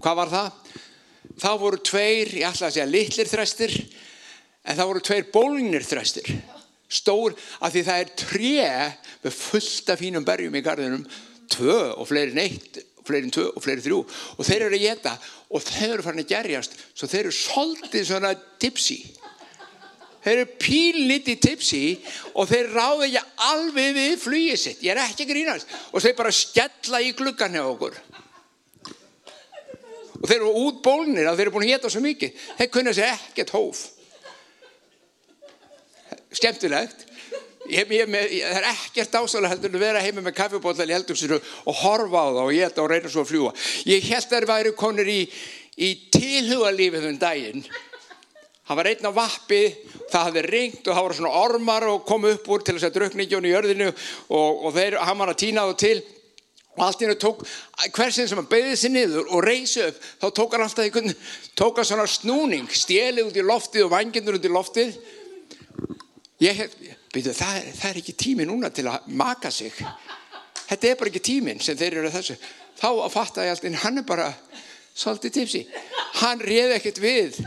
Hvað 0.01 0.17
var 0.21 0.33
það? 0.33 0.77
Það 1.41 1.59
voru 1.61 1.81
tveir, 1.85 2.33
ég 2.41 2.49
ætla 2.49 2.69
að 2.69 2.77
segja 2.77 2.89
litlir 2.89 3.31
þræstir, 3.31 3.75
en 4.65 4.79
það 4.79 4.91
voru 4.91 5.03
tveir 5.05 5.29
bólnir 5.33 5.87
þræstir. 5.87 6.31
Stór, 6.91 7.37
af 7.61 7.75
því 7.75 7.83
það 7.87 8.03
er 8.03 8.15
tré 8.19 8.63
með 9.23 9.37
fullta 9.37 9.97
fínum 10.01 10.27
berjum 10.27 10.57
í 10.59 10.65
gardinum, 10.65 11.05
tvö 11.53 11.79
og 11.95 12.09
fleiri 12.11 12.35
neitt, 12.37 12.81
fleiri 13.07 13.31
tvö 13.33 13.47
og 13.55 13.63
fleiri 13.65 13.85
þrjú. 13.85 14.01
Og 14.39 14.49
þeir 14.49 14.67
eru 14.67 14.81
að 14.81 14.87
geta 14.89 15.15
og 15.51 15.65
þeir 15.67 15.95
eru 15.95 16.07
farin 16.07 16.25
að 16.25 16.33
gerjast, 16.33 16.77
svo 16.95 17.11
þeir 17.11 17.27
eru 17.27 17.37
svolítið 17.37 18.09
svona 18.11 18.35
tipsi 18.63 19.01
þeir 20.25 20.43
eru 20.43 20.49
pílniti 20.61 21.37
tipsi 21.41 21.83
og 22.35 22.49
þeir 22.51 22.73
ráða 22.75 23.07
ekki 23.09 23.23
alveg 23.51 23.95
við 23.97 24.17
flýið 24.21 24.59
sitt, 24.61 24.83
ég 24.85 24.93
er 24.93 25.03
ekki 25.07 25.27
grínast 25.29 25.71
og 25.91 26.05
þeir 26.05 26.17
bara 26.19 26.35
skella 26.35 27.01
í 27.01 27.15
gluggan 27.17 27.57
hjá 27.57 27.65
okkur 27.65 27.97
og 30.21 30.29
þeir 30.29 30.41
eru 30.41 30.65
út 30.67 30.81
bólnir 30.85 31.29
að 31.29 31.39
þeir 31.39 31.47
eru 31.47 31.55
búin 31.55 31.67
að 31.67 31.73
geta 31.75 31.93
svo 31.93 32.03
mikið. 32.05 32.43
Þeir 32.59 32.71
kunna 32.75 32.93
sér 32.97 33.15
ekkert 33.15 33.55
hóf. 33.57 33.85
Skemmtilegt. 36.37 37.07
Ég, 37.71 37.91
ég, 37.93 38.09
ég, 38.09 38.41
það 38.41 38.57
er 38.57 38.67
ekkert 38.71 39.17
ástæðilega 39.21 39.53
heldur 39.53 39.75
að 39.77 39.83
vera 39.85 40.03
heima 40.03 40.23
með 40.25 40.35
kaffibótla 40.39 40.87
í 40.89 40.95
heldurstinu 40.95 41.37
og 41.39 41.77
horfa 41.83 42.23
á 42.25 42.29
það 42.33 42.41
og 42.43 42.55
geta 42.57 42.83
og 42.83 42.89
reyna 42.91 43.11
svo 43.13 43.23
að 43.23 43.29
fljúa 43.29 43.51
ég 43.87 44.07
held 44.09 44.25
að 44.25 44.33
þeir 44.33 44.47
væri 44.49 44.73
konur 44.81 45.11
í, 45.13 45.19
í 45.77 45.91
tilhugalífið 46.17 47.07
um 47.11 47.19
daginn. 47.21 47.67
Hann 48.71 48.81
var 48.81 48.89
einn 48.91 49.07
á 49.07 49.13
vappi 49.13 49.61
það 50.09 50.25
hafði 50.25 50.43
ringt 50.47 50.89
og 50.89 50.97
það 50.97 51.05
voru 51.05 51.19
svona 51.21 51.45
ormar 51.45 51.87
og 51.93 52.03
kom 52.09 52.27
upp 52.31 52.49
úr 52.49 52.65
til 52.65 52.79
þess 52.79 52.89
að 52.89 52.97
drukna 52.97 53.27
í 53.29 53.53
jörðinu 53.53 53.91
og, 53.93 54.65
og 54.67 54.75
þeir, 54.75 54.99
hann 55.05 55.21
var 55.21 55.35
að 55.35 55.41
týna 55.45 55.69
það 55.69 55.79
til 55.85 55.97
og 56.79 56.85
allt 56.87 57.03
í 57.03 57.07
hennu 57.07 57.19
tók 57.19 57.43
hversin 57.97 58.29
sem 58.31 58.39
hann 58.39 58.49
beðið 58.51 58.77
sér 58.79 58.93
niður 58.95 59.33
og 59.35 59.43
reysi 59.45 59.83
upp 59.85 59.97
þá 60.23 60.27
tók 60.37 60.55
hann 60.55 60.65
alltaf 60.65 60.85
einhvern 60.85 61.15
tók 61.59 61.81
hann 61.81 61.89
svona 61.89 62.07
snúning, 62.09 62.69
stjelið 62.71 63.31
út 63.31 63.41
í 63.41 63.45
loftið 63.45 63.87
og 63.87 63.93
vangindur 63.95 64.39
út 64.39 64.47
í 64.47 64.53
loftið. 64.53 64.95
Ég 66.41 66.57
hef 66.57 66.77
byrju, 67.13 67.35
það, 67.37 67.57
er, 67.59 67.67
það 67.77 67.91
er 67.91 68.01
ekki 68.01 68.15
tími 68.23 68.47
núna 68.49 68.71
til 68.73 68.87
að 68.89 69.09
maka 69.19 69.51
sig. 69.53 69.75
Þetta 70.71 70.89
er 70.89 71.01
bara 71.01 71.11
ekki 71.11 71.25
tímin 71.27 71.61
sem 71.61 71.77
þeir 71.77 71.99
eru 72.01 72.13
þessu. 72.15 72.39
Þá 72.81 72.89
að 72.93 73.13
fatta 73.13 73.45
ég 73.45 73.57
alltaf 73.57 73.83
hann 73.83 74.01
er 74.01 74.07
bara 74.09 74.29
svolítið 74.95 75.35
tipsi 75.35 75.65
hann 76.21 76.41
réði 76.41 76.79
ekkert 76.79 77.03
við 77.03 77.41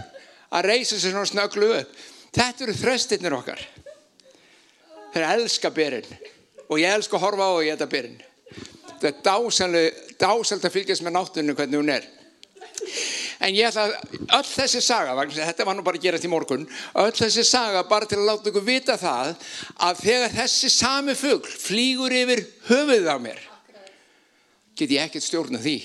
að 0.53 0.68
reysa 0.68 1.00
sér 1.00 1.15
svona 1.15 1.32
snögglu 1.32 1.72
upp. 1.80 1.96
Þetta 2.34 2.68
eru 2.68 2.77
þröstinnir 2.77 3.38
okkar. 3.39 3.63
Þeir 5.15 5.27
elska 5.32 5.72
byrjun 5.74 6.13
og 6.68 6.80
ég 6.82 6.92
elska 6.92 7.18
að 7.18 7.25
horfa 7.27 7.50
á 7.50 7.51
og 7.56 7.63
ég 7.63 7.75
þetta 7.77 7.92
byrjun 7.96 8.22
þetta 9.04 9.38
er 9.38 9.88
dásalega 10.20 10.70
að 10.70 10.76
fylgjast 10.78 11.06
með 11.06 11.18
náttunni 11.18 11.56
hvernig 11.58 11.82
hún 11.82 11.94
er 11.94 12.10
en 13.44 13.56
ég 13.58 13.68
ætla 13.68 13.88
að 13.90 13.96
öll 14.38 14.48
þessi 14.48 14.82
saga, 14.82 15.16
þetta 15.28 15.66
var 15.68 15.76
nú 15.78 15.84
bara 15.86 16.00
að 16.00 16.06
gerast 16.08 16.28
í 16.28 16.32
morgun 16.32 16.68
öll 17.00 17.12
þessi 17.16 17.44
saga 17.48 17.84
bara 17.90 18.08
til 18.10 18.22
að 18.22 18.30
láta 18.30 18.52
ykkur 18.52 18.68
vita 18.68 19.00
það 19.00 19.34
að 19.88 20.06
þegar 20.06 20.38
þessi 20.38 20.72
sami 20.74 21.18
fugl 21.20 21.50
flýgur 21.50 22.16
yfir 22.24 22.46
höfuðið 22.70 23.12
á 23.12 23.18
mér 23.22 23.44
get 24.80 24.96
ég 24.96 25.04
ekkert 25.04 25.28
stjórna 25.28 25.62
því 25.62 25.78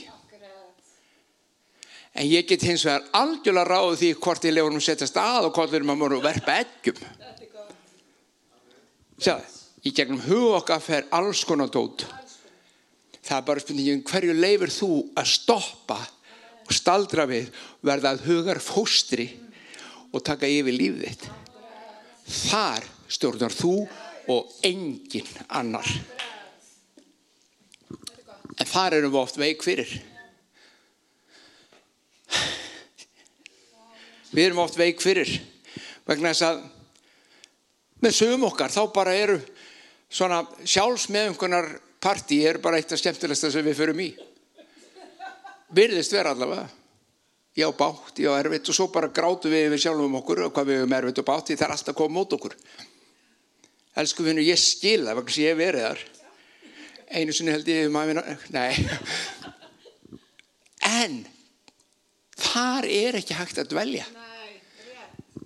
En 2.19 2.27
ég 2.27 2.47
get 2.51 2.65
hins 2.67 2.83
vegar 2.83 3.05
algjörlega 3.15 3.69
ráðið 3.69 4.01
því 4.01 4.09
hvort 4.25 4.47
ég 4.49 4.55
lefur 4.57 4.83
setjast 4.83 5.19
að 5.23 5.49
og 5.49 5.53
hvort 5.55 5.71
við 5.71 5.79
erum 5.79 5.93
að 5.93 6.01
múra 6.01 6.17
verpa 6.25 6.57
eggjum. 6.65 7.03
Sjáðu, 9.23 9.53
í 9.87 9.93
gegnum 9.95 10.25
hug 10.25 10.57
okkar 10.59 10.83
fer 10.83 11.07
alls 11.15 11.45
konar 11.47 11.71
dót. 11.71 12.03
Það 13.29 13.37
er 13.37 13.45
bara 13.45 13.61
spurningin 13.61 14.05
hverju 14.09 14.35
leifir 14.37 14.71
þú 14.73 14.91
að 15.21 15.27
stoppa 15.29 15.99
og 16.65 16.71
staldra 16.73 17.27
við 17.29 17.51
verða 17.85 18.15
að 18.15 18.23
hugar 18.29 18.61
fóstri 18.65 19.27
og 20.09 20.23
taka 20.25 20.49
yfir 20.49 20.73
lífið 20.73 21.03
þitt. 21.05 21.27
Þar 22.49 22.87
stjórnar 23.13 23.53
þú 23.53 23.73
og 24.33 24.55
engin 24.65 25.29
annar. 25.49 25.89
En 28.59 28.69
þar 28.69 28.97
erum 28.99 29.13
við 29.13 29.21
oft 29.21 29.41
veik 29.41 29.65
fyrir. 29.65 29.93
Við 34.33 34.45
erum 34.47 34.63
oft 34.65 34.77
veik 34.81 35.05
fyrir 35.05 35.31
vegna 36.09 36.33
þess 36.33 36.49
að 36.49 36.65
með 38.05 38.17
sögum 38.17 38.49
okkar 38.49 38.73
þá 38.73 38.83
bara 38.95 39.17
eru 39.17 39.37
svona 40.09 40.41
sjálfsmeðungunar 40.65 41.69
partí 42.03 42.41
er 42.47 42.61
bara 42.63 42.79
eitt 42.79 42.93
af 42.93 43.01
skemmtilegsta 43.01 43.51
sem 43.53 43.65
við 43.67 43.79
förum 43.79 44.03
í. 44.03 44.09
Virðist 45.75 46.15
vera 46.15 46.33
allavega. 46.35 46.69
Ég 47.59 47.67
á 47.67 47.73
bátt, 47.75 48.21
ég 48.23 48.31
á 48.31 48.39
erfitt 48.39 48.71
og 48.71 48.77
svo 48.77 48.87
bara 48.95 49.11
grátu 49.11 49.51
við 49.51 49.73
við 49.73 49.83
sjálfum 49.83 50.21
okkur 50.21 50.45
og 50.47 50.53
hvað 50.55 50.69
við 50.71 50.79
hefum 50.79 50.95
erfitt 51.01 51.19
og 51.23 51.27
bátt 51.27 51.49
því 51.49 51.57
það 51.57 51.67
er 51.67 51.75
alltaf 51.75 51.99
komið 51.99 52.15
mót 52.15 52.37
okkur. 52.37 52.55
Elsku 53.99 54.23
vinnu, 54.23 54.45
ég 54.47 54.61
skil 54.63 55.03
það 55.09 55.19
vegna 55.19 55.35
sem 55.35 55.45
ég 55.49 55.59
verið 55.59 55.87
þar. 55.89 56.05
Einu 57.09 57.35
sinni 57.35 57.55
held 57.57 57.73
ég 57.73 57.91
maður 57.91 58.23
nei. 58.55 58.77
En 60.87 61.19
þar 62.39 62.87
er 62.87 63.19
ekki 63.19 63.37
hægt 63.37 63.59
að 63.59 63.73
dvelja. 63.75 64.07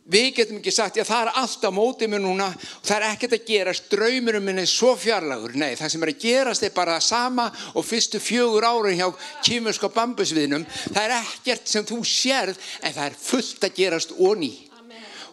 Við 0.02 0.32
getum 0.34 0.56
ekki 0.58 0.72
sagt, 0.74 0.96
já 0.98 1.04
það 1.06 1.28
er 1.28 1.36
alltaf 1.38 1.74
mótið 1.76 2.08
mér 2.10 2.22
núna 2.24 2.48
og 2.50 2.86
það 2.88 2.96
er 2.96 3.04
ekkert 3.06 3.34
að 3.36 3.44
gerast, 3.46 3.84
draumurum 3.92 4.42
minn 4.48 4.58
er 4.58 4.66
svo 4.66 4.96
fjarlagur. 4.98 5.54
Nei, 5.54 5.76
það 5.78 5.92
sem 5.94 6.02
er 6.02 6.10
að 6.10 6.24
gerast 6.24 6.64
er 6.66 6.72
bara 6.74 6.96
það 6.96 7.04
sama 7.06 7.44
og 7.78 7.86
fyrstu 7.86 8.18
fjögur 8.18 8.66
árin 8.66 8.98
hjá 8.98 9.06
kýmurska 9.46 9.92
bambusviðnum. 9.94 10.64
Það 10.90 11.04
er 11.04 11.14
ekkert 11.20 11.70
sem 11.70 11.86
þú 11.86 12.00
sérð 12.02 12.58
en 12.82 12.96
það 12.96 13.04
er 13.04 13.18
fullt 13.28 13.68
að 13.68 13.76
gerast 13.78 14.16
onni. 14.18 14.50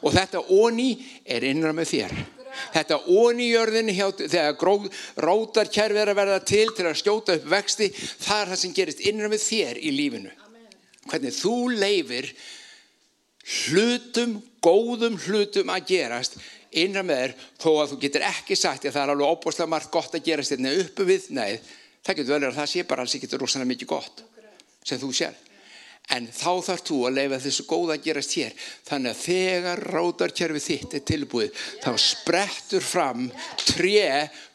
Og 0.05 0.13
þetta 0.15 0.43
onni 0.53 0.91
er 1.25 1.47
innra 1.49 1.73
með 1.73 1.89
þér. 1.95 2.15
Þetta 2.75 2.99
hjá, 3.97 4.05
þegar 4.19 4.53
rótarkerfið 5.25 6.03
er 6.03 6.13
að 6.13 6.21
verða 6.21 6.39
til 6.45 6.69
til 6.77 6.85
að 6.85 7.01
skjóta 7.01 7.39
upp 7.39 7.49
vexti, 7.49 7.89
það 8.21 8.41
er 8.41 8.53
það 8.53 8.61
sem 8.61 8.77
gerist 8.77 9.03
innra 9.09 9.33
með 9.33 9.43
þér 9.47 9.81
í 9.81 9.97
lífinu. 9.97 10.31
Hvernig 11.09 11.33
þú 11.33 11.57
leifir 11.73 12.33
hlutum, 13.47 14.39
góðum 14.63 15.17
hlutum 15.25 15.71
að 15.73 15.91
gerast 15.93 16.39
innan 16.77 17.07
með 17.09 17.21
þér 17.23 17.35
þó 17.61 17.69
að 17.73 17.91
þú 17.91 17.99
getur 18.03 18.25
ekki 18.29 18.57
sagt 18.59 18.85
að 18.85 18.95
það 18.95 19.03
er 19.03 19.13
alveg 19.15 19.33
óbúslega 19.33 19.73
margt 19.73 19.91
gott 19.93 20.15
að 20.15 20.25
gerast 20.27 20.53
hérna 20.53 20.73
uppi 20.83 21.05
við, 21.07 21.29
nei, 21.33 21.59
það 22.05 22.19
getur 22.19 22.35
vel 22.35 22.49
að 22.49 22.57
það 22.59 22.73
sé 22.73 22.87
bara 22.89 23.05
alls 23.05 23.15
ekki 23.17 23.29
rosalega 23.35 23.71
mikið 23.73 23.93
gott 23.93 24.25
sem 24.85 24.99
þú 25.01 25.13
sér. 25.13 25.37
En 26.09 26.25
þá 26.33 26.63
þarf 26.65 26.85
þú 26.87 26.95
að 27.05 27.17
leifa 27.19 27.37
þessu 27.43 27.63
góða 27.69 27.95
að 27.95 28.05
gerast 28.07 28.31
hér. 28.39 28.53
Þannig 28.87 29.11
að 29.11 29.19
þegar 29.27 29.81
rátarkerfið 29.93 30.63
þitt 30.65 30.95
er 30.97 31.03
tilbúið, 31.05 31.59
þá 31.83 31.91
sprettur 32.01 32.85
fram 32.85 33.27
tré 33.61 34.07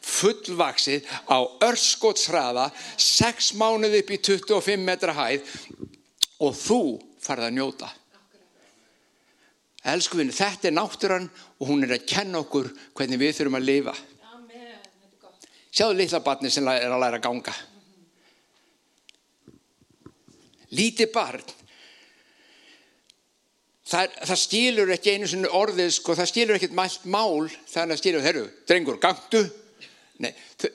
fullvaksið 0.03 1.07
á 1.31 1.39
örskottsraða, 1.69 2.67
6 2.99 3.53
mánuð 3.61 4.01
upp 4.01 4.11
í 4.11 4.19
25 4.27 4.83
metra 4.83 5.15
hæð 5.15 5.47
og 6.43 6.59
þú 6.59 6.81
farð 7.23 7.47
að 7.47 7.55
njóta. 7.55 7.93
Elsku 9.85 10.17
vinni, 10.17 10.33
þetta 10.33 10.69
er 10.69 10.73
náttúran 10.73 11.27
og 11.59 11.69
hún 11.69 11.85
er 11.85 11.95
að 11.99 12.07
kenna 12.09 12.41
okkur 12.41 12.71
hvernig 12.97 13.21
við 13.21 13.35
þurfum 13.37 13.59
að 13.59 13.67
lifa. 13.69 13.93
Sjáðu 15.75 15.97
litla 15.99 16.21
barni 16.23 16.49
sem 16.49 16.67
er 16.71 16.87
að 16.87 17.01
læra 17.03 17.19
að 17.19 17.25
ganga. 17.25 17.53
Lítið 20.75 21.11
barn, 21.13 21.43
það, 23.85 24.15
það 24.25 24.39
skilur 24.41 24.93
ekki 24.95 25.13
einu 25.13 25.29
svona 25.29 25.51
orðið, 25.55 25.91
sko, 25.99 26.15
það 26.17 26.31
skilur 26.31 26.57
ekkert 26.57 26.77
mælt 26.79 27.05
mál, 27.11 27.45
þannig 27.69 27.95
að 27.95 28.01
skilur, 28.01 28.25
herru, 28.25 28.45
drengur, 28.67 28.99
gangtu. 29.03 29.43
Nei, 30.23 30.31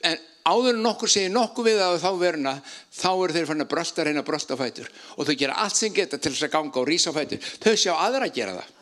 en 0.07 0.21
áður 0.47 0.75
en 0.77 0.83
nokkur 0.85 1.11
segir 1.11 1.33
nokkuð 1.33 1.67
við 1.67 1.81
og 1.85 1.97
þá 2.01 2.11
veruna, 2.21 2.53
þá 2.95 3.09
eru 3.11 3.35
þeir 3.35 3.49
fann 3.49 3.65
að 3.65 3.71
brösta 3.73 4.05
reyna 4.05 4.23
að 4.23 4.29
brösta 4.29 4.57
fætur 4.57 4.89
og 5.17 5.27
þau 5.27 5.35
gera 5.37 5.57
allt 5.65 5.77
sem 5.77 5.93
geta 5.93 6.21
til 6.21 6.31
þess 6.31 6.47
að 6.47 6.53
ganga 6.55 6.81
og 6.81 6.87
rísa 6.87 7.13
fætur. 7.13 7.41
Þau 7.61 7.73
sjá 7.75 7.91
aðra 7.97 8.29
að 8.29 8.37
gera 8.37 8.55
það. 8.59 8.77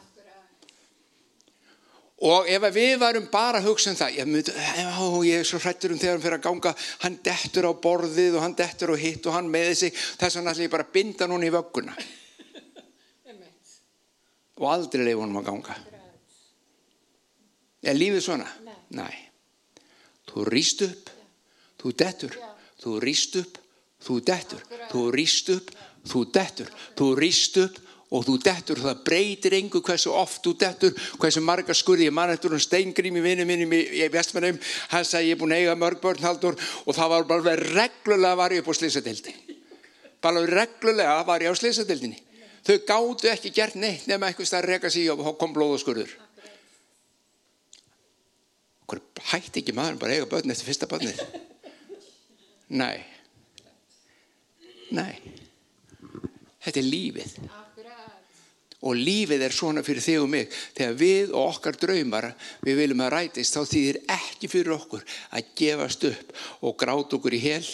Og 2.20 2.50
ef 2.52 2.66
við 2.76 2.98
varum 3.00 3.30
bara 3.32 3.62
að 3.62 3.70
hugsa 3.70 3.94
um 3.94 3.96
það, 3.96 4.16
ég, 4.18 4.28
myndi, 4.28 4.52
já, 4.52 4.88
ég 5.24 5.40
er 5.40 5.48
svo 5.48 5.60
hrættur 5.64 5.94
um 5.94 6.00
þegar 6.02 6.18
hann 6.18 6.24
fyrir 6.26 6.36
að 6.36 6.48
ganga, 6.50 6.74
hann 7.06 7.16
dettur 7.24 7.68
á 7.72 7.74
borðið 7.80 8.36
og 8.36 8.44
hann 8.44 8.56
dettur 8.60 8.92
á 8.92 8.96
hitt 9.00 9.30
og 9.30 9.38
hann 9.38 9.48
meði 9.52 9.78
sig, 9.80 10.02
þess 10.20 10.36
vegna 10.36 10.52
ætla 10.52 10.66
ég 10.66 10.74
bara 10.74 10.88
að 10.88 10.92
binda 10.98 11.30
núna 11.32 11.48
í 11.48 11.54
vögguna. 11.56 11.96
og 14.60 14.68
aldrei 14.68 15.06
leiði 15.06 15.16
honum 15.22 15.40
að 15.40 15.48
ganga. 15.48 15.78
Er 17.88 17.96
lífið 17.96 18.26
svona? 18.26 18.52
Nei. 18.68 18.76
Nei. 19.00 19.16
Þú 20.28 20.44
rýst 20.52 20.84
upp, 20.86 21.12
þú 21.80 21.96
dettur, 22.04 22.36
þú 22.84 22.98
rýst 23.00 23.40
upp, 23.40 23.62
þú 24.04 24.20
dettur, 24.28 24.66
þú 24.92 25.06
rýst 25.16 25.54
upp, 25.56 25.72
þú 26.10 26.26
dettur, 26.36 26.74
þú 27.00 27.14
rýst 27.24 27.64
upp 27.64 27.80
og 28.10 28.26
þú 28.26 28.36
dettur, 28.42 28.80
það 28.82 29.02
breytir 29.06 29.56
engu 29.60 29.82
hversu 29.86 30.14
oft 30.18 30.42
þú 30.46 30.56
dettur, 30.64 30.96
hversu 31.22 31.44
marga 31.46 31.76
skurði 31.78 32.08
ég 32.08 32.16
mann 32.16 32.32
eftir 32.34 32.54
hún 32.54 32.64
steingrím 32.64 33.20
í 33.20 33.26
vinnu 33.26 33.46
mínum 33.46 33.76
í 33.76 34.08
vestmennum, 34.14 34.58
hann 34.94 35.06
sagði 35.06 35.30
ég 35.30 35.38
er 35.38 35.42
búin 35.42 35.54
að 35.54 35.66
eiga 35.66 35.76
mörg 35.78 36.02
börn 36.02 36.26
haldur 36.26 36.58
og 36.86 36.98
það 36.98 37.14
var 37.14 37.28
bara 37.30 37.58
reglulega 37.60 38.40
var 38.40 38.56
ég 38.56 38.64
upp 38.64 38.72
á 38.74 38.80
slisadeildin 38.80 39.38
bara 40.26 40.42
reglulega 40.50 41.20
var 41.28 41.46
ég 41.46 41.54
á 41.54 41.56
slisadeildinni 41.62 42.18
þau 42.66 42.80
gáttu 42.90 43.30
ekki 43.30 43.54
gert 43.54 43.78
neitt 43.78 44.10
nema 44.10 44.32
eitthvað 44.32 44.50
starf 44.50 44.68
reyka 44.68 44.90
sig 44.90 45.12
og 45.14 45.38
kom 45.38 45.54
blóðaskurður 45.54 46.18
okkur 48.90 49.06
hætti 49.36 49.62
ekki 49.62 49.78
maður 49.78 50.02
bara 50.02 50.18
að 50.18 50.24
eiga 50.24 50.34
börn 50.34 50.56
eftir 50.56 50.72
fyrsta 50.72 50.90
börni 50.90 51.14
nei. 52.70 53.06
Nei. 54.90 55.14
Þetta 56.60 56.82
er 56.82 56.88
lífið 56.88 57.36
og 58.88 58.96
lífið 58.96 59.44
er 59.44 59.56
svona 59.56 59.84
fyrir 59.84 60.04
þig 60.04 60.22
og 60.24 60.30
mig. 60.32 60.54
Þegar 60.78 60.96
við 61.00 61.34
og 61.34 61.56
okkar 61.56 61.80
draumar 61.80 62.30
við 62.64 62.80
viljum 62.80 63.04
að 63.04 63.14
rætist 63.16 63.58
þá 63.58 63.62
þýðir 63.74 64.02
ekki 64.16 64.52
fyrir 64.52 64.76
okkur 64.78 65.04
að 65.36 65.52
gefast 65.60 66.08
upp 66.10 66.34
og 66.64 66.78
gráta 66.80 67.20
okkur 67.20 67.36
í 67.36 67.42
hel. 67.44 67.66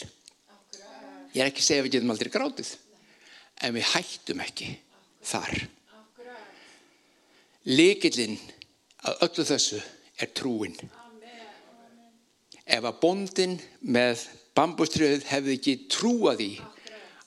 Ég 1.35 1.43
er 1.43 1.51
ekki 1.51 1.61
að 1.61 1.69
segja 1.69 1.83
að 1.83 1.87
við 1.87 1.97
getum 1.97 2.13
aldrei 2.15 2.33
grátið 2.33 2.73
en 3.61 3.75
við 3.75 3.89
hættum 3.93 4.43
ekki 4.45 4.69
þar. 5.25 5.65
Líkillinn 7.65 8.37
að 9.05 9.25
öllu 9.27 9.45
þessu 9.45 9.81
er 10.21 10.31
trúin. 10.37 10.77
Ef 12.65 12.81
að 12.81 13.01
bondin 13.01 13.59
með 13.85 14.23
bambuströð 14.57 15.27
hefði 15.29 15.57
ekki 15.59 15.75
trúað 15.91 16.41
í 16.45 16.53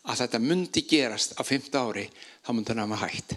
að 0.08 0.24
þetta 0.24 0.40
myndi 0.42 0.82
gerast 0.88 1.36
á 1.38 1.42
15 1.44 1.78
ári 1.78 2.08
þá 2.42 2.50
myndi 2.56 2.74
hann 2.74 2.82
hafa 2.86 3.06
hætt 3.06 3.36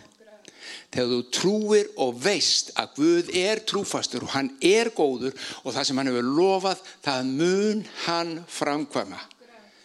þegar 0.91 1.11
þú 1.11 1.19
trúir 1.31 1.91
og 2.03 2.17
veist 2.21 2.71
að 2.79 2.95
Guð 2.97 3.29
er 3.41 3.61
trúfastur 3.67 4.25
og 4.27 4.33
hann 4.35 4.51
er 4.59 4.91
góður 4.95 5.35
og 5.63 5.75
það 5.75 5.85
sem 5.87 6.01
hann 6.01 6.11
hefur 6.11 6.31
lofað 6.39 6.81
það 7.05 7.29
mun 7.29 7.83
hann 8.05 8.33
framkvæma. 8.51 9.21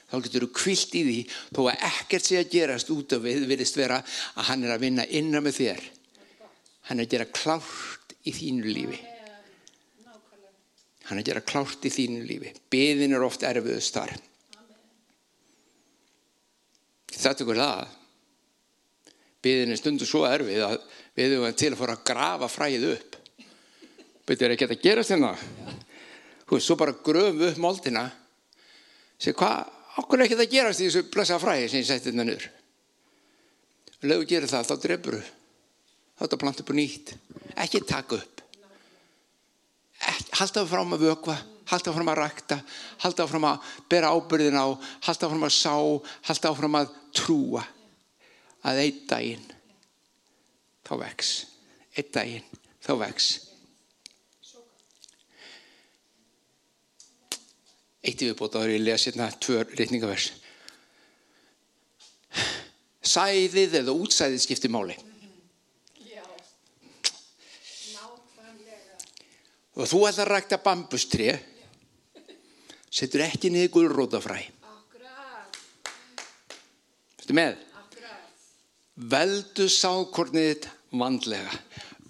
Þá 0.06 0.16
getur 0.22 0.46
þú 0.46 0.52
kvilt 0.54 0.94
í 0.94 1.02
því 1.06 1.18
þó 1.56 1.60
að 1.66 1.84
ekkert 1.88 2.28
sé 2.28 2.38
að 2.38 2.52
gerast 2.54 2.90
út 2.94 3.16
af 3.16 3.24
við 3.24 3.46
virðist 3.50 3.78
vera 3.78 3.98
að 4.34 4.48
hann 4.50 4.64
er 4.66 4.74
að 4.74 4.86
vinna 4.86 5.06
innan 5.18 5.44
með 5.46 5.60
þér. 5.60 5.84
Hann 6.86 7.00
er 7.00 7.08
að 7.08 7.14
gera 7.16 7.28
klárt 7.34 8.14
í 8.22 8.34
þínu 8.34 8.70
lífi. 8.70 9.00
Hann 11.06 11.18
er 11.18 11.22
að 11.22 11.28
gera 11.30 11.44
klárt 11.46 11.86
í 11.86 11.92
þínu 11.94 12.22
lífi. 12.26 12.54
Beðin 12.70 13.14
er 13.14 13.26
oft 13.26 13.46
erfiðust 13.46 13.94
þar. 13.94 14.14
Þetta 17.16 17.46
er 17.46 17.62
það 17.62 17.94
beðin 19.44 19.74
er 19.74 19.80
stundu 19.80 20.08
svo 20.08 20.24
erfið 20.28 20.64
að 20.66 20.76
við 21.16 21.36
erum 21.36 21.56
til 21.56 21.72
að 21.72 21.80
fara 21.80 21.96
að 21.96 22.04
grafa 22.10 22.50
fræðið 22.50 22.92
upp. 22.92 23.16
Betur 24.26 24.54
ekki 24.54 24.68
að 24.68 24.82
gera 24.82 25.06
þérna 25.06 25.32
þú 26.46 26.56
veist, 26.56 26.66
svo 26.66 26.76
bara 26.78 26.94
gröfum 27.06 27.40
við 27.40 27.52
upp 27.52 27.62
moldina. 27.62 28.04
Sér 29.18 29.36
hvað, 29.38 29.72
okkur 30.02 30.20
er 30.20 30.26
ekki 30.26 30.38
að 30.38 30.54
gera 30.54 30.76
þessu 30.76 31.04
blessa 31.12 31.40
fræði 31.42 31.70
sem 31.72 31.82
ég 31.82 31.88
setti 31.88 32.12
þetta 32.12 32.54
og 33.96 34.06
lögur 34.06 34.28
gera 34.28 34.50
það, 34.50 34.68
þá 34.68 34.82
drefur 34.82 35.20
þá 35.20 36.22
er 36.22 36.26
þetta 36.26 36.40
plant 36.42 36.62
upp 36.62 36.72
og 36.72 36.78
nýtt. 36.78 37.14
Ekki 37.56 37.82
taka 37.88 38.20
upp. 38.20 38.42
Halda 40.36 40.66
fram 40.68 40.92
að 40.92 41.06
vökva 41.06 41.36
halda 41.70 41.92
fram 41.94 42.10
að 42.12 42.20
rækta 42.20 42.58
halda 43.02 43.26
fram 43.26 43.46
að 43.48 43.70
bera 43.90 44.12
ábyrðin 44.14 44.58
á 44.58 44.66
halda 45.08 45.30
fram 45.32 45.46
að 45.46 45.54
sá 45.56 45.74
halda 46.28 46.52
fram 46.58 46.78
að 46.78 46.92
trúa 47.16 47.62
að 48.66 48.82
einn 48.82 49.02
daginn 49.10 49.50
þá 50.86 50.94
vex. 51.02 51.34
Einn 51.96 52.12
daginn 52.14 52.48
þá 52.84 52.92
vex. 53.04 53.34
Eitt 58.06 58.22
yfirbót 58.22 58.54
áður 58.54 58.76
ég 58.76 58.84
lesa 58.84 59.10
hérna 59.10 59.32
tvö 59.42 59.64
reytingavers. 59.72 60.30
Sæðið 63.06 63.80
eða 63.80 63.94
útsæðið 63.94 64.42
skiptir 64.44 64.70
máli. 64.70 64.94
Og 69.76 69.84
þú 69.84 70.06
ætlar 70.08 70.30
að 70.30 70.32
rækta 70.32 70.56
bambustré, 70.64 71.34
setur 72.88 73.26
ekki 73.26 73.50
niður 73.52 73.74
gulrótafræ. 73.74 74.38
Akkurat. 74.70 75.58
Þetta 77.20 77.36
með? 77.36 77.65
Veldu 78.96 79.66
sákornið 79.68 80.46
þitt 80.48 80.66
vandlega. 80.96 81.52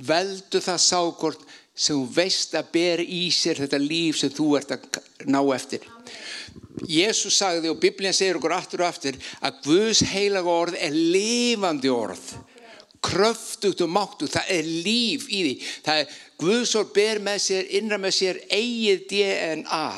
Veldu 0.06 0.60
það 0.62 0.82
sákorn 0.84 1.46
sem 1.74 1.96
þú 1.98 2.12
veist 2.14 2.52
að 2.54 2.68
ber 2.76 3.00
í 3.02 3.24
sér 3.34 3.58
þetta 3.64 3.80
líf 3.82 4.20
sem 4.20 4.30
þú 4.30 4.46
ert 4.58 4.74
að 4.76 5.00
ná 5.26 5.40
eftir. 5.56 5.82
Jésús 6.86 7.34
sagði 7.40 7.72
og 7.72 7.80
Biblían 7.82 8.14
segir 8.14 8.38
okkur 8.38 8.54
aftur 8.54 8.84
og 8.84 8.90
aftur 8.92 9.18
að 9.40 9.58
Guðs 9.64 10.02
heilaga 10.12 10.52
orð 10.52 10.76
er 10.78 10.94
lifandi 10.94 11.90
orð. 11.90 12.22
Kröftugt 13.06 13.82
og 13.82 13.90
máttugt, 13.90 14.34
það 14.34 14.52
er 14.54 14.68
líf 14.86 15.26
í 15.26 15.40
því. 15.42 15.54
Það 15.86 16.02
er 16.02 16.20
Guðs 16.38 16.74
orð 16.78 16.92
ber 16.94 17.22
með 17.22 17.40
sér, 17.48 17.66
innra 17.80 17.98
með 17.98 18.14
sér 18.20 18.38
eigið 18.46 19.02
DNA. 19.10 19.88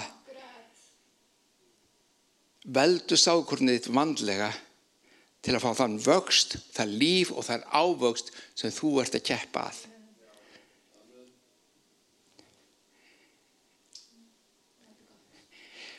Veldu 2.78 3.20
sákornið 3.20 3.78
þitt 3.78 3.92
vandlega 3.92 4.50
til 5.42 5.54
að 5.54 5.62
fá 5.62 5.70
þann 5.78 5.98
vöxt, 6.02 6.56
það 6.74 6.96
líf 7.02 7.30
og 7.34 7.46
þann 7.46 7.66
ávöxt 7.70 8.32
sem 8.58 8.74
þú 8.74 8.98
ert 9.02 9.18
að 9.18 9.26
keppa 9.30 9.68
að. 9.70 9.84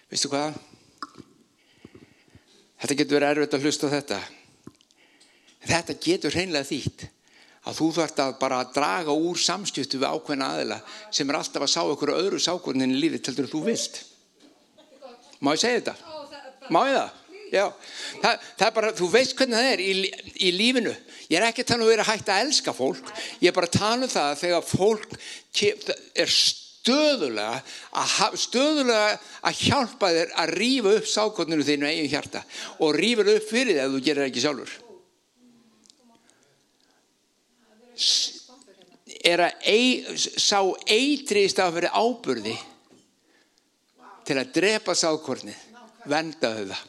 Veistu 0.10 0.32
hvað? 0.32 0.58
Þetta 2.80 2.95
getur 2.97 3.19
verið 3.19 3.32
erfitt 3.36 3.56
að 3.56 3.65
hlusta 3.67 3.91
þetta. 3.91 4.19
Þetta 5.69 5.95
getur 6.02 6.34
hreinlega 6.36 6.65
þýtt 6.65 7.06
að 7.69 7.78
þú 7.78 7.88
þarft 7.97 8.21
að 8.23 8.38
bara 8.41 8.60
draga 8.73 9.13
úr 9.13 9.38
samskiptu 9.38 9.99
við 9.99 10.10
ákveðna 10.10 10.47
aðila 10.56 10.78
sem 11.13 11.30
er 11.30 11.38
alltaf 11.38 11.65
að 11.65 11.73
sá 11.73 11.82
okkur 11.84 12.15
öðru 12.15 12.39
sákornin 12.41 12.95
í 12.95 13.02
lífi 13.04 13.19
til 13.21 13.36
þú 13.38 13.63
vilt. 13.67 13.99
Má 15.39 15.54
ég 15.54 15.62
segja 15.62 15.82
þetta? 15.82 15.95
Má 16.73 16.82
ég 16.88 16.95
það? 16.97 17.29
Já, 17.50 17.66
það, 18.22 18.48
það 18.60 18.66
er 18.68 18.74
bara, 18.76 18.90
þú 18.98 19.08
veist 19.14 19.36
hvernig 19.38 19.58
það 19.58 19.72
er 19.74 19.82
í, 19.82 19.92
í 20.46 20.50
lífinu. 20.54 20.94
Ég 21.30 21.38
er 21.40 21.48
ekki 21.48 21.64
að 21.66 21.70
tala 21.72 21.82
um 21.82 21.88
að 21.88 21.94
vera 21.96 22.08
hægt 22.10 22.30
að 22.30 22.42
elska 22.46 22.74
fólk. 22.78 23.12
Ég 23.42 23.50
er 23.50 23.56
bara 23.58 23.70
að 23.70 23.78
tala 23.80 24.06
um 24.06 24.12
það 24.14 24.28
að 24.30 24.42
þegar 24.44 24.68
fólk 24.70 25.16
er 26.24 26.34
stöðulega 26.34 27.62
að, 28.02 28.38
stöðulega 28.44 29.10
að 29.50 29.64
hjálpa 29.64 30.12
þér 30.16 30.36
að 30.44 30.54
rífa 30.62 30.94
upp 31.00 31.10
sákotninu 31.10 31.66
þínu 31.68 31.90
eigin 31.90 32.12
hjarta 32.14 32.44
og 32.80 32.98
rífa 32.98 33.26
þér 33.26 33.42
upp 33.42 33.50
fyrir 33.50 33.74
þig 33.74 33.84
ef 33.84 33.94
þú 33.96 34.04
gerir 34.06 34.22
það 34.24 34.30
ekki 34.30 34.46
sjálfur. 34.46 34.78
Er 39.30 39.44
að 39.44 39.66
ei, 39.68 39.88
sá 40.16 40.62
eitri 40.88 41.44
í 41.44 41.52
stað 41.52 41.76
fyrir 41.80 41.98
áburði 41.98 42.56
til 44.30 44.38
að 44.38 44.54
drepa 44.56 44.94
sákornið, 44.96 45.58
vendaðu 46.08 46.70
það. 46.70 46.88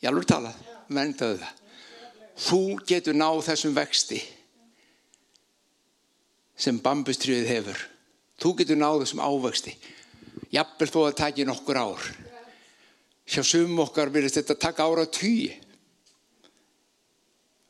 Ég 0.00 0.08
alveg 0.08 0.28
talað, 0.28 0.56
vendaðu 0.88 1.40
það. 1.42 1.56
Þú 2.40 2.60
getur 2.88 3.16
náð 3.20 3.42
þessum 3.50 3.74
vexti 3.76 4.20
sem 6.60 6.78
bambustriðið 6.80 7.50
hefur. 7.52 7.82
Þú 8.40 8.52
getur 8.60 8.80
náð 8.80 9.02
þessum 9.02 9.22
ávexti. 9.24 9.74
Jafnvel 10.54 10.88
þó 10.88 11.00
að 11.04 11.18
taki 11.20 11.44
nokkur 11.48 11.80
ár. 11.80 12.06
Sjá 13.28 13.44
sumum 13.46 13.84
okkar 13.84 14.10
verðist 14.12 14.40
þetta 14.40 14.56
taka 14.58 14.86
ára 14.88 15.04
á 15.04 15.08
tíu 15.12 15.52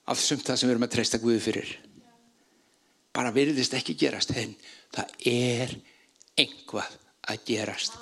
af 0.06 0.18
þessum 0.18 0.44
það 0.46 0.60
sem 0.60 0.68
við 0.68 0.74
erum 0.74 0.86
að 0.86 0.94
treysta 0.94 1.20
Guði 1.22 1.42
fyrir. 1.42 1.74
Bara 3.14 3.34
verðist 3.34 3.74
ekki 3.74 3.98
gerast, 3.98 4.30
en 4.38 4.54
það 4.94 5.26
er 5.26 5.74
einhvað 6.38 6.94
að 7.26 7.44
gerast 7.50 7.98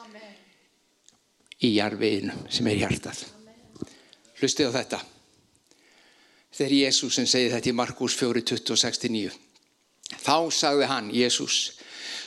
í 1.65 1.73
jarfiðinu 1.75 2.37
sem 2.53 2.69
er 2.69 2.81
hjartað. 2.85 3.25
Hlustið 4.39 4.71
á 4.71 4.77
þetta. 4.79 5.01
Þegar 6.55 6.75
Jésús 6.79 7.19
sem 7.19 7.27
segi 7.29 7.51
þetta 7.53 7.71
í 7.71 7.77
Markus 7.77 8.17
4, 8.19 8.43
26-9. 8.51 9.35
Þá 10.25 10.37
sagði 10.55 10.87
hann, 10.89 11.11
Jésús, 11.13 11.57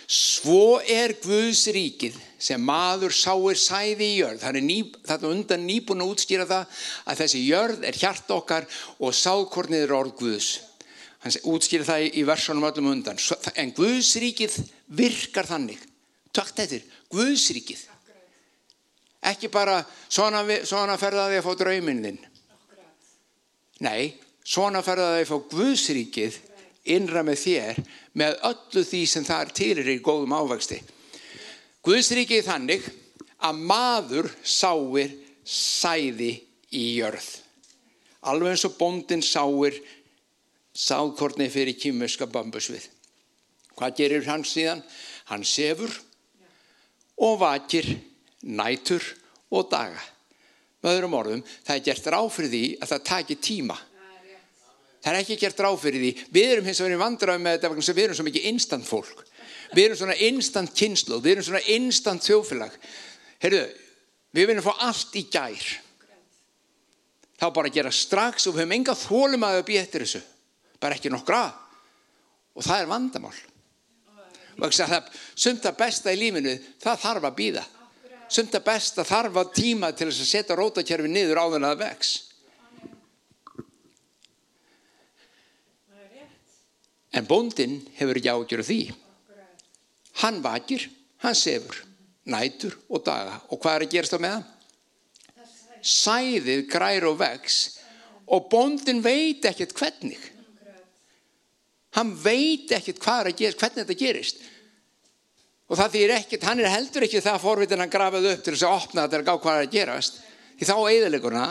svo 0.06 0.80
er 0.86 1.16
Guðs 1.24 1.64
ríkið 1.74 2.18
sem 2.42 2.62
maður 2.62 3.16
sáir 3.16 3.58
sæði 3.58 4.10
í 4.12 4.18
jörð. 4.20 4.42
Það 4.44 4.60
er 4.60 4.66
ný, 4.68 4.78
undan 5.32 5.66
nýbúin 5.66 6.04
að 6.06 6.14
útskýra 6.14 6.48
það 6.50 6.84
að 7.06 7.22
þessi 7.24 7.46
jörð 7.48 7.88
er 7.90 8.02
hjart 8.04 8.36
okkar 8.36 8.68
og 9.00 9.16
sákornið 9.18 9.88
er 9.88 9.96
orð 9.98 10.14
Guðs. 10.22 10.52
Hann 11.22 11.38
útskýra 11.54 11.86
það 11.86 12.08
í 12.18 12.26
versunum 12.26 12.66
öllum 12.70 12.92
undan. 12.96 13.20
En 13.56 13.74
Guðs 13.78 14.16
ríkið 14.22 14.58
virkar 14.98 15.50
þannig. 15.50 15.82
Takt 16.34 16.62
eftir, 16.64 16.86
Guðs 17.12 17.50
ríkið. 17.54 17.88
Ekki 19.22 19.52
bara 19.54 19.82
svona, 20.10 20.42
svona 20.66 20.98
ferðaði 20.98 21.38
að 21.38 21.46
fá 21.46 21.52
drauminn 21.60 22.02
þinn. 22.06 22.22
Nei, 23.86 24.14
svona 24.44 24.82
ferðaði 24.86 25.22
að 25.22 25.30
fá 25.30 25.38
Guðsríkið 25.52 26.40
innra 26.96 27.22
með 27.26 27.44
þér 27.44 27.82
með 28.18 28.40
öllu 28.50 28.84
því 28.86 29.02
sem 29.10 29.26
það 29.28 29.44
er 29.46 29.54
til 29.60 29.94
í 29.94 30.00
góðum 30.02 30.34
ávexti. 30.34 30.82
Guðsríkið 31.86 32.48
þannig 32.50 32.90
að 33.42 33.62
maður 33.70 34.30
sáir 34.46 35.14
sæði 35.46 36.34
í 36.78 36.86
jörð. 36.98 37.30
Alveg 38.30 38.54
eins 38.54 38.66
og 38.70 38.78
bondin 38.78 39.24
sáir 39.26 39.78
sáðkortni 40.78 41.50
fyrir 41.52 41.78
kýmuska 41.78 42.28
bambusvið. 42.30 42.86
Hvað 43.78 43.98
gerir 43.98 44.28
hann 44.30 44.46
síðan? 44.46 44.84
Hann 45.30 45.46
sefur 45.48 45.94
og 47.22 47.40
vakir 47.42 47.88
nætur 48.42 49.06
og 49.52 49.70
daga. 49.72 50.02
Með 50.82 50.98
öðrum 50.98 51.18
orðum, 51.18 51.42
það 51.66 51.76
er 51.76 51.86
gert 51.86 52.08
ráð 52.10 52.30
fyrir 52.36 52.52
því 52.52 52.64
að 52.82 52.92
það 52.92 53.04
taki 53.12 53.38
tíma. 53.38 53.78
Það 55.02 55.12
er 55.12 55.20
ekki 55.20 55.38
gert 55.42 55.62
ráð 55.62 55.78
fyrir 55.82 56.02
því. 56.02 56.12
Við 56.34 56.54
erum 56.56 56.68
hins 56.70 56.82
vegar 56.82 57.02
vandrað 57.02 57.42
með 57.42 57.56
þetta 57.56 57.72
vegna 57.72 57.86
sem 57.86 57.98
við 57.98 58.08
erum 58.08 58.18
svo 58.18 58.26
mikið 58.26 58.48
instant 58.52 58.88
fólk. 58.88 59.24
Við 59.72 59.86
erum 59.86 60.00
svona 60.02 60.18
instant 60.28 60.74
kynslu, 60.78 61.22
við 61.22 61.36
erum 61.36 61.48
svona 61.48 61.64
instant 61.74 62.26
þjófélag. 62.26 62.76
Heyrðu, 63.42 63.62
við 64.36 64.50
viljum 64.50 64.66
fá 64.66 64.86
allt 64.90 65.18
í 65.18 65.24
gær. 65.32 65.70
Þá 67.42 67.46
bara 67.56 67.74
gera 67.74 67.94
strax 67.94 68.46
og 68.46 68.56
við 68.56 68.66
höfum 68.66 68.76
enga 68.78 68.98
þólum 68.98 69.46
að 69.48 69.60
við 69.60 69.68
býja 69.70 69.86
eftir 69.86 70.06
þessu. 70.06 70.22
Bara 70.82 70.98
ekki 70.98 71.14
nokkra. 71.14 71.44
Og 72.58 72.66
það 72.66 72.84
er 72.84 72.92
vandamál. 72.92 73.38
Og 74.62 74.74
það, 74.76 75.08
sumt 75.34 75.66
að 75.66 75.78
besta 75.80 76.14
í 76.14 76.20
lífinu, 76.20 76.58
það 76.82 77.06
þarf 77.06 77.30
að 77.30 77.38
býða 77.38 77.64
sumt 78.32 78.56
að 78.56 78.68
besta 78.68 79.06
þarf 79.08 79.40
að 79.42 79.54
tíma 79.58 79.92
til 79.92 80.08
þess 80.10 80.24
að 80.24 80.30
setja 80.32 80.58
rótakerfi 80.58 81.12
niður 81.12 81.42
á 81.42 81.46
þennan 81.52 81.72
að 81.74 81.84
vex. 81.86 82.12
En 87.12 87.28
bóndin 87.28 87.82
hefur 87.98 88.18
ekki 88.18 88.32
ágjörð 88.32 88.70
því. 88.70 88.82
Hann 90.22 90.40
vakir, 90.44 90.88
hann 91.24 91.36
sefur, 91.36 91.82
nætur 92.32 92.78
og 92.88 93.04
daga. 93.04 93.42
Og 93.52 93.60
hvað 93.60 93.76
er 93.76 93.86
að 93.86 93.94
gerast 93.96 94.16
á 94.16 94.20
meðan? 94.24 94.48
Sæðið 95.82 96.68
grær 96.72 97.08
og 97.10 97.18
vex 97.20 97.62
og 98.32 98.48
bóndin 98.52 99.02
veit 99.04 99.44
ekkert 99.50 99.76
hvernig. 99.76 100.22
Hann 101.98 102.14
veit 102.16 102.72
ekkert 102.72 103.02
hvað 103.04 103.22
er 103.22 103.30
að 103.32 103.40
gerast, 103.42 103.60
hvernig 103.60 103.84
þetta 103.84 104.00
gerist. 104.00 104.44
Og 105.72 105.80
það 105.80 105.94
þýr 105.94 106.12
ekkert, 106.18 106.44
hann 106.50 106.60
er 106.60 106.68
heldur 106.68 107.06
ekki 107.06 107.22
það 107.24 107.44
forvitin 107.46 107.80
hann 107.80 107.92
grafaði 107.92 108.34
upp 108.34 108.42
til 108.44 108.54
þess 108.58 108.68
að 108.68 108.74
opna 108.76 109.06
þetta 109.06 109.22
og 109.22 109.30
gá 109.30 109.46
hvað 109.46 109.60
er 109.60 109.68
að 109.68 109.76
gerast. 109.78 110.18
Því 110.60 110.68
þá 110.68 110.76
eðilegurna, 110.92 111.46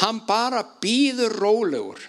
hann 0.00 0.22
bara 0.26 0.62
býður 0.80 1.36
rólegur. 1.42 2.00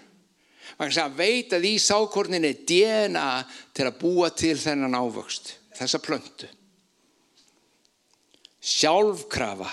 Hann 0.79 1.17
veit 1.17 1.51
að 1.53 1.67
í 1.67 1.73
sákorninni 1.83 2.53
er 2.53 2.63
DNA 2.71 3.27
til 3.75 3.85
að 3.85 3.99
búa 3.99 4.31
til 4.33 4.55
þennan 4.57 4.95
ávöxt, 4.95 5.51
þessa 5.75 5.99
plöntu. 6.01 6.47
Sjálfkrafa. 8.61 9.67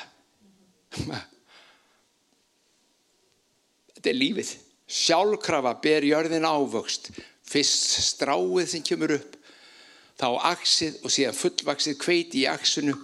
Þetta 3.94 4.10
er 4.10 4.18
lífið. 4.18 4.52
Sjálfkrafa 4.98 5.76
ber 5.84 6.10
jörðin 6.10 6.48
ávöxt. 6.48 7.12
Fyrst 7.48 8.02
stráið 8.10 8.66
sem 8.74 8.84
kemur 8.84 9.14
upp 9.20 9.37
þá 10.18 10.28
aksið 10.52 11.00
og 11.04 11.14
síðan 11.14 11.38
fullvaksið 11.38 11.98
kveiti 12.02 12.42
í 12.42 12.48
aksinu 12.50 12.94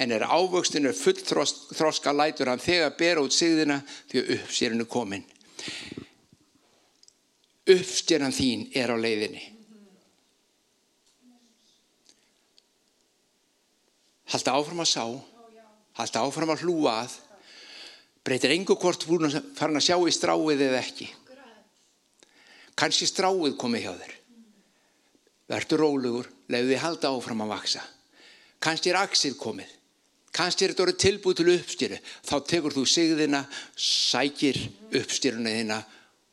en 0.00 0.14
er 0.14 0.24
ávöxtinu 0.24 0.92
fullþroska 0.96 2.12
lætur 2.14 2.48
hann 2.48 2.62
þegar 2.62 2.94
bera 2.98 3.24
út 3.24 3.34
sigðina 3.34 3.80
því 4.10 4.20
að 4.22 4.34
upp 4.36 4.52
sér 4.54 4.74
hennu 4.74 4.86
komin. 4.88 5.24
Uppstjöran 7.70 8.34
þín 8.34 8.68
er 8.74 8.92
á 8.94 8.96
leiðinni. 8.96 9.42
Halda 14.30 14.54
áfram 14.54 14.80
að 14.84 14.92
sá, 14.92 15.04
halda 15.98 16.22
áfram 16.22 16.54
að 16.54 16.62
hlúa 16.64 16.94
að, 17.02 17.16
breytir 18.24 18.54
engu 18.54 18.76
hvort 18.78 19.04
farin 19.58 19.80
að 19.80 19.88
sjá 19.90 19.96
í 19.98 20.14
stráið 20.14 20.64
eða 20.68 20.80
ekki. 20.80 21.10
Kanski 22.78 23.10
stráið 23.10 23.58
komið 23.60 23.84
hjá 23.84 23.92
þér. 23.98 24.19
Verður 25.50 25.82
rólugur, 25.82 26.30
leiði 26.52 26.78
halda 26.78 27.10
áfram 27.10 27.42
að 27.42 27.54
vaksa. 27.56 27.82
Kanski 28.62 28.92
er 28.92 29.00
axið 29.00 29.36
komið. 29.40 29.70
Kanski 30.30 30.62
er 30.62 30.72
þetta 30.72 30.84
orðið 30.84 31.00
tilbúið 31.02 31.38
til 31.40 31.52
uppstýru. 31.56 31.98
Þá 32.28 32.34
tekur 32.52 32.76
þú 32.76 32.84
sigðina, 32.86 33.40
sækir 33.74 34.60
uppstýruna 35.00 35.54
þína 35.56 35.80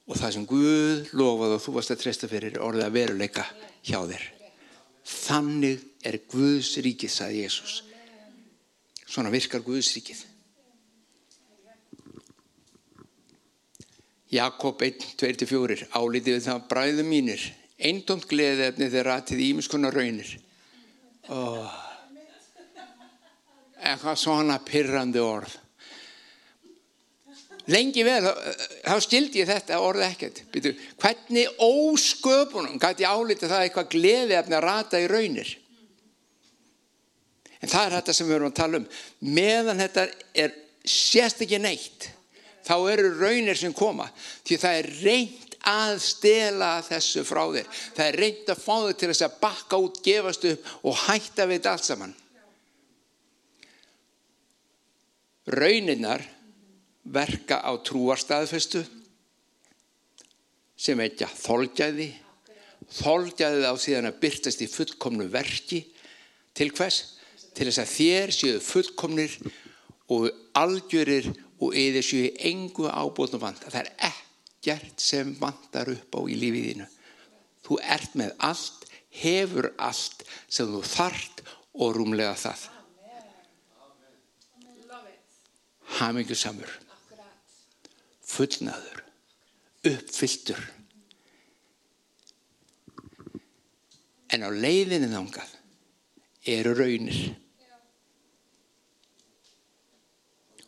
og 0.07 0.19
það 0.19 0.33
sem 0.35 0.47
Guð 0.47 1.11
lofaði 1.17 1.57
og 1.57 1.63
þú 1.65 1.75
varst 1.79 1.93
að 1.95 2.01
treysta 2.03 2.29
fyrir 2.29 2.59
orðið 2.61 2.85
að 2.85 2.97
veruleika 2.99 3.47
hjá 3.81 3.97
þér. 4.11 4.25
Þannig 5.07 5.85
er 6.05 6.19
Guðs 6.29 6.75
ríkið, 6.85 7.13
sagði 7.15 7.43
Jésús. 7.47 7.81
Svona 9.07 9.33
virkar 9.33 9.65
Guðs 9.65 9.95
ríkið. 9.97 10.25
Jakob 14.37 14.81
1, 14.83 15.13
2-4 15.17 15.87
álítið 15.95 16.35
við 16.35 16.43
það 16.49 16.65
bræðum 16.69 17.09
mínir 17.15 17.43
eindomt 17.77 18.25
gleðið 18.29 18.71
efni 18.71 18.89
þegar 18.89 19.09
ratið 19.11 19.43
ímiskunar 19.51 19.93
raunir. 19.93 20.33
Oh. 21.27 21.83
eitthvað 23.77 24.19
svona 24.21 24.57
pyrrandi 24.63 25.19
orð. 25.21 25.53
Lengi 27.67 28.03
vel 28.07 28.23
þá 28.23 28.95
stildi 29.03 29.41
ég 29.41 29.49
þetta 29.49 29.81
orð 29.83 30.05
ekkert. 30.07 30.45
Býtu, 30.53 30.71
hvernig 31.01 31.59
ósköpunum 31.59 32.79
gæti 32.79 33.03
álítið 33.03 33.51
það 33.51 33.63
eitthvað 33.65 33.89
gleðið 33.91 34.35
efni 34.39 34.57
að 34.57 34.65
rata 34.65 35.01
í 35.03 35.09
raunir? 35.11 35.51
En 37.59 37.71
það 37.71 37.83
er 37.83 37.95
þetta 37.97 38.15
sem 38.15 38.29
við 38.29 38.37
erum 38.37 38.53
að 38.53 38.59
tala 38.61 38.79
um. 38.79 38.87
Meðan 39.35 39.83
þetta 39.83 40.07
er 40.45 40.55
sérst 40.87 41.43
ekki 41.43 41.59
neitt 41.59 42.07
þá 42.67 42.75
eru 42.93 43.11
raunir 43.19 43.59
sem 43.59 43.75
koma. 43.75 44.07
Því 44.47 44.59
það 44.63 44.79
er 44.79 44.89
reynd 45.01 45.46
að 45.67 45.97
stela 46.03 46.69
þessu 46.85 47.23
frá 47.27 47.43
þér 47.53 47.67
það 47.95 48.05
er 48.05 48.19
reynd 48.21 48.51
að 48.53 48.63
fá 48.63 48.75
þig 48.75 48.97
til 48.97 49.09
þess 49.11 49.25
að 49.27 49.39
bakka 49.41 49.81
út, 49.83 49.99
gefast 50.05 50.47
upp 50.51 50.71
og 50.83 51.01
hætta 51.07 51.47
við 51.47 51.59
þetta 51.59 51.73
allt 51.73 51.89
saman 51.89 52.15
rauninnar 55.47 56.23
verka 57.07 57.61
á 57.63 57.71
trúarstaðfestu 57.87 58.85
sem 60.77 60.99
eitthvað 61.03 61.37
þolgæði 61.41 62.09
þolgæði 63.01 63.67
á 63.67 63.73
síðan 63.79 64.09
að 64.11 64.19
byrtast 64.23 64.63
í 64.63 64.71
fullkomnu 64.71 65.27
verki 65.31 65.85
til 66.57 66.71
hvers? 66.75 67.17
til 67.57 67.67
þess 67.69 67.81
að 67.81 67.93
þér 67.95 68.33
séu 68.35 68.59
fullkomnir 68.61 69.33
og 70.13 70.27
algjörir 70.57 71.31
og 71.57 71.73
eða 71.77 72.03
séu 72.05 72.29
engu 72.45 72.85
ábúðnum 72.85 73.41
vanda. 73.41 73.71
Það 73.73 73.87
er 73.87 73.93
ekkert 74.67 74.99
sem 74.99 75.35
vandar 75.39 75.87
upp 75.91 76.15
á 76.15 76.21
í 76.27 76.35
lífiðinu. 76.35 76.87
Þú 77.63 77.79
ert 77.83 78.15
með 78.19 78.33
allt, 78.43 78.87
hefur 79.19 79.71
allt 79.79 80.23
sem 80.47 80.67
þú 80.71 80.81
þart 80.83 81.43
og 81.77 81.95
rúmlega 81.95 82.35
það. 82.35 82.67
Hamingu 85.97 86.35
samur, 86.35 86.69
fullnaður, 88.27 89.03
uppfylltur. 89.87 90.59
En 94.35 94.43
á 94.43 94.51
leiðinni 94.51 95.07
þángað 95.09 95.53
eru 96.57 96.75
raunir. 96.75 97.21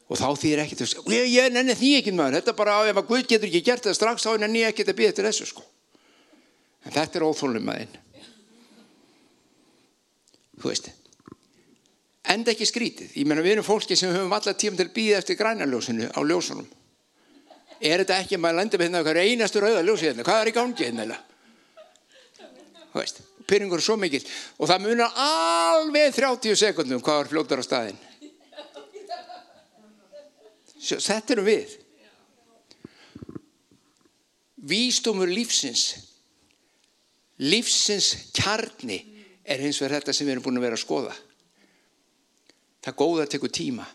Og 0.09 0.17
þá 0.17 0.27
þýðir 0.41 0.61
ekkert 0.63 0.83
að 0.85 1.13
ég, 1.13 1.27
ég 1.29 1.51
nenni 1.53 1.75
því 1.77 1.91
ekki 1.99 2.13
maður. 2.17 2.39
Þetta 2.39 2.55
bara 2.57 2.77
ef 2.89 2.97
að 2.97 3.09
Guð 3.11 3.25
getur 3.29 3.49
ekki 3.49 3.61
gert 3.67 3.85
það 3.85 3.97
strax 3.99 4.25
þá 4.25 4.31
nenni 4.41 4.63
ég 4.63 4.73
ekki 4.73 4.87
að 4.87 4.97
býða 4.97 5.17
til 5.17 5.27
þessu 5.27 5.49
sko. 5.51 5.65
En 6.85 6.95
þetta 6.95 7.19
er 7.19 7.27
óþólum 7.27 7.73
aðeinn 7.73 7.97
þú 10.59 10.67
veist 10.67 10.89
enda 12.29 12.51
ekki 12.51 12.67
skrítið. 12.67 13.13
Ég 13.15 13.29
menna 13.29 13.45
við 13.45 13.57
erum 13.57 13.65
fólki 13.65 13.95
sem 13.97 14.11
höfum 14.11 14.33
alla 14.35 14.53
tíum 14.53 14.75
til 14.77 14.89
að 14.89 14.95
býða 14.97 15.21
eftir 15.21 15.37
grænaljósinu 15.39 16.09
á 16.11 16.19
ljósunum. 16.19 16.67
Er 17.79 18.03
þetta 18.03 18.19
ekki 18.19 18.35
að 18.35 18.43
maður 18.43 18.59
lendir 18.59 18.81
með 18.81 18.97
hérna 19.07 19.23
einastu 19.23 19.63
rauða 19.63 19.85
ljósi 19.87 20.09
hérna? 20.09 20.25
Hvað 20.27 20.41
er 20.41 20.51
í 20.51 20.55
gangi 20.57 20.89
hérna 20.89 21.19
þú 22.89 23.01
veist 23.01 23.21
pyrringur 23.49 23.79
er 23.79 23.85
svo 23.85 23.97
mikil 23.99 24.21
og 24.57 24.69
það 24.69 24.85
munar 24.85 25.17
alveg 25.23 26.13
30 26.15 26.59
sekundum 26.59 27.03
hvað 27.05 27.23
er 27.23 27.31
fljóttur 27.33 27.61
á 27.61 27.65
staðin 27.65 27.99
Þetta 30.79 31.35
erum 31.35 31.47
við. 31.47 31.75
Vístumur 34.69 35.29
lífsins, 35.31 35.85
lífsins 37.39 38.31
kjarni 38.35 38.99
er 39.47 39.63
hins 39.63 39.79
vegar 39.79 39.99
þetta 39.99 40.15
sem 40.15 40.27
við 40.27 40.35
erum 40.35 40.45
búin 40.49 40.59
að 40.59 40.67
vera 40.67 40.79
að 40.79 40.83
skoða. 40.83 41.15
Það 42.83 42.99
góða 42.99 43.29
tekur 43.31 43.53
tíma. 43.55 43.87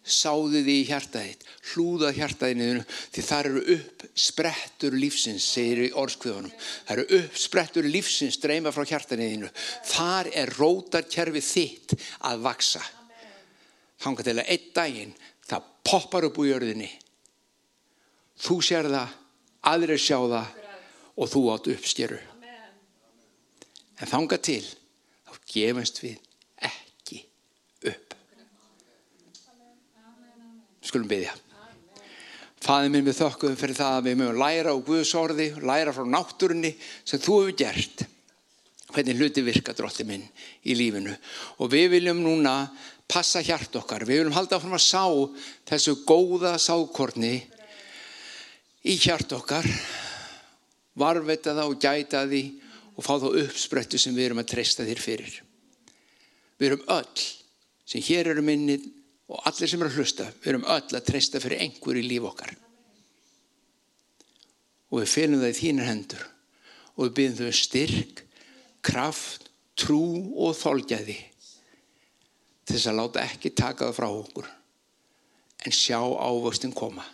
Sáðu 0.00 0.62
því 0.64 0.74
hjartaðið, 0.88 1.42
hlúða 1.70 2.10
hjartaðinu 2.16 2.84
því 2.88 3.24
það 3.26 3.40
eru 3.50 3.62
upp 3.74 4.04
sprettur 4.16 4.94
lífsins, 4.96 5.44
segir 5.44 5.82
í 5.84 5.90
orðskviðunum. 5.92 6.54
Það 6.88 6.94
eru 6.94 7.18
upp 7.18 7.36
sprettur 7.38 7.86
lífsins 7.86 8.38
streyma 8.40 8.72
frá 8.72 8.86
hjartaðinu. 8.88 9.50
Þar 9.90 10.30
er 10.40 10.54
rótarkerfið 10.56 11.46
þitt 11.46 11.94
að 12.30 12.46
vaksa. 12.48 12.82
Hanga 14.00 14.24
til 14.24 14.38
að 14.38 14.48
einn 14.48 14.70
daginn 14.74 15.12
það 15.50 15.68
poppar 15.86 16.26
upp 16.28 16.40
úr 16.40 16.50
jörðinni. 16.52 16.88
Þú 18.40 18.56
sér 18.64 18.88
það 18.90 19.16
aðrir 19.70 20.00
sjá 20.00 20.16
það 20.16 20.56
og 21.20 21.30
þú 21.30 21.42
átt 21.54 21.70
uppskeru. 21.74 22.20
En 24.00 24.08
þanga 24.08 24.40
til 24.40 24.62
þá 24.64 25.36
gefast 25.52 26.00
við 26.00 26.16
ekki 26.70 27.20
upp. 27.90 28.16
Skulum 30.80 31.10
byggja 31.10 31.36
Fæðið 32.60 32.90
minn 32.92 33.06
við 33.06 33.16
þökkum 33.16 33.54
fyrir 33.56 33.76
það 33.78 33.94
að 33.96 34.06
við 34.06 34.16
mögum 34.20 34.40
læra 34.40 34.72
á 34.76 34.84
Guðs 34.84 35.12
orði, 35.16 35.46
læra 35.64 35.94
frá 35.96 36.04
náttúrunni 36.04 36.74
sem 37.08 37.22
þú 37.22 37.38
hefur 37.40 37.56
gert 37.56 38.02
hvernig 38.94 39.18
hluti 39.18 39.44
virka 39.44 39.74
drótti 39.76 40.06
minn 40.08 40.24
í 40.66 40.76
lífinu 40.78 41.12
og 41.58 41.70
við 41.72 41.90
viljum 41.96 42.22
núna 42.24 42.54
passa 43.10 43.42
hjart 43.42 43.74
okkar. 43.80 44.06
Við 44.06 44.22
viljum 44.22 44.36
halda 44.36 44.58
áfram 44.58 44.76
að 44.78 44.86
sá 44.86 45.04
þessu 45.70 45.96
góða 46.06 46.54
sákorni 46.62 47.34
í 48.86 48.96
hjart 49.00 49.32
okkar, 49.36 49.66
varveta 50.98 51.54
það 51.56 51.72
og 51.72 51.82
gæta 51.82 52.24
því 52.30 52.44
og 52.94 53.06
fá 53.06 53.14
þá 53.16 53.28
uppsprettu 53.42 54.00
sem 54.00 54.16
við 54.16 54.30
erum 54.30 54.42
að 54.42 54.50
treysta 54.54 54.86
þér 54.86 55.02
fyrir. 55.02 55.36
Við 56.60 56.70
erum 56.70 56.88
öll 56.92 57.28
sem 57.88 58.04
hér 58.04 58.32
eru 58.34 58.44
minnið 58.44 58.88
og 59.30 59.46
allir 59.46 59.70
sem 59.70 59.80
eru 59.80 59.90
að 59.92 60.00
hlusta, 60.00 60.26
við 60.42 60.52
erum 60.52 60.66
öll 60.66 60.96
að 60.98 61.06
treysta 61.06 61.40
fyrir 61.42 61.62
einhver 61.64 61.98
í 61.98 62.04
líf 62.06 62.26
okkar. 62.30 62.52
Og 64.90 65.02
við 65.02 65.12
fylgum 65.12 65.42
það 65.44 65.52
í 65.52 65.58
þínar 65.60 65.90
hendur 65.90 66.26
og 66.96 67.06
við 67.06 67.14
byrjum 67.16 67.36
þau 67.38 67.46
um 67.46 67.56
styrk, 67.56 68.22
kraft, 68.84 69.50
trú 69.78 70.02
og 70.36 70.56
þolgæði 70.58 71.18
til 72.64 72.76
þess 72.76 72.88
að 72.90 72.98
láta 73.00 73.24
ekki 73.26 73.52
taka 73.56 73.88
það 73.88 73.96
frá 73.98 74.08
okkur 74.08 74.48
en 75.66 75.74
sjá 75.74 75.98
ávöxtin 76.00 76.72
koma. 76.76 77.04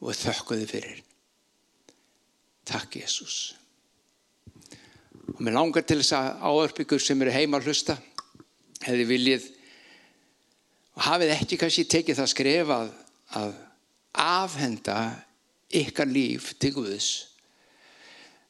Og 0.00 0.12
þökkuði 0.12 0.66
fyrir. 0.68 0.98
Takk 2.68 2.98
Jésús 3.00 3.54
og 5.36 5.42
mér 5.44 5.56
langar 5.56 5.84
til 5.84 5.98
þess 6.00 6.14
að 6.16 6.44
áörpíkur 6.48 7.02
sem 7.02 7.20
eru 7.22 7.34
heima 7.34 7.58
að 7.58 7.68
hlusta. 7.68 7.96
Hefði 8.84 9.06
viljið 9.08 9.46
og 10.96 11.04
hafið 11.08 11.32
ekki 11.34 11.58
kannski 11.60 11.84
tekið 11.90 12.20
það 12.20 12.30
skref 12.32 12.72
að, 12.72 12.92
að 13.40 13.54
afhenda 14.22 14.98
ykkar 15.76 16.08
líf 16.08 16.52
til 16.60 16.72
Guðs 16.76 17.10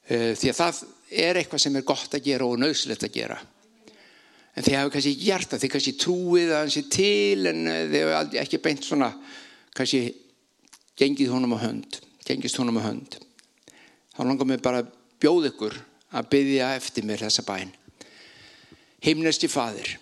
því 0.07 0.51
að 0.53 0.59
það 0.61 0.81
er 1.11 1.39
eitthvað 1.41 1.63
sem 1.63 1.77
er 1.79 1.87
gott 1.87 2.15
að 2.15 2.27
gera 2.27 2.47
og 2.47 2.59
nöðslegt 2.61 3.07
að 3.07 3.15
gera. 3.15 3.39
En 4.57 4.65
þið 4.65 4.79
hafa 4.79 4.93
kannski 4.95 5.15
hjarta, 5.21 5.59
þið 5.61 5.73
kannski 5.75 5.93
trúið 6.01 6.53
að 6.55 6.63
hans 6.63 6.79
er 6.81 6.87
til 6.93 7.51
en 7.51 7.67
eh, 7.69 7.83
þið 7.93 8.07
hafa 8.09 8.41
ekki 8.41 8.61
beint 8.65 8.87
svona 8.87 9.11
kannski 9.77 10.01
gengið 10.97 11.35
honum 11.35 11.57
á 11.61 11.65
hönd 11.67 12.01
gengist 12.27 12.59
honum 12.59 12.81
á 12.81 12.89
hönd. 12.89 13.19
Þá 14.17 14.21
langar 14.25 14.49
mér 14.49 14.65
bara 14.65 14.81
að 14.83 14.95
bjóð 15.23 15.51
ykkur 15.53 15.77
að 16.17 16.31
byggja 16.33 16.73
eftir 16.79 17.07
mér 17.07 17.27
þessa 17.27 17.45
bæn. 17.47 17.71
Himnesti 19.05 19.51
fadir 19.53 19.99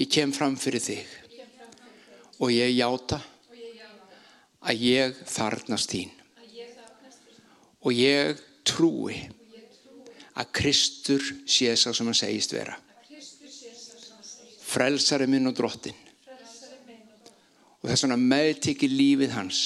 ég 0.00 0.08
kem 0.10 0.32
fram 0.32 0.56
fyrir 0.58 0.82
þig 0.82 1.06
og 2.40 2.50
ég 2.52 2.72
játa 2.72 3.20
að 4.60 4.84
ég 4.84 5.18
þarnast 5.28 5.92
þín 5.92 6.19
og 7.80 7.96
ég 7.96 8.40
trúi 8.66 9.16
að 10.36 10.52
Kristur 10.56 11.24
sé 11.48 11.72
sá 11.76 11.90
sem 11.92 12.06
hann 12.06 12.16
segist 12.16 12.54
vera. 12.54 12.76
Frelsari 14.70 15.26
minn 15.26 15.50
og 15.50 15.56
drottin 15.58 15.96
og 17.80 17.88
þess 17.88 18.04
vegna 18.04 18.18
meðtekki 18.20 18.90
lífið 18.92 19.32
hans 19.34 19.60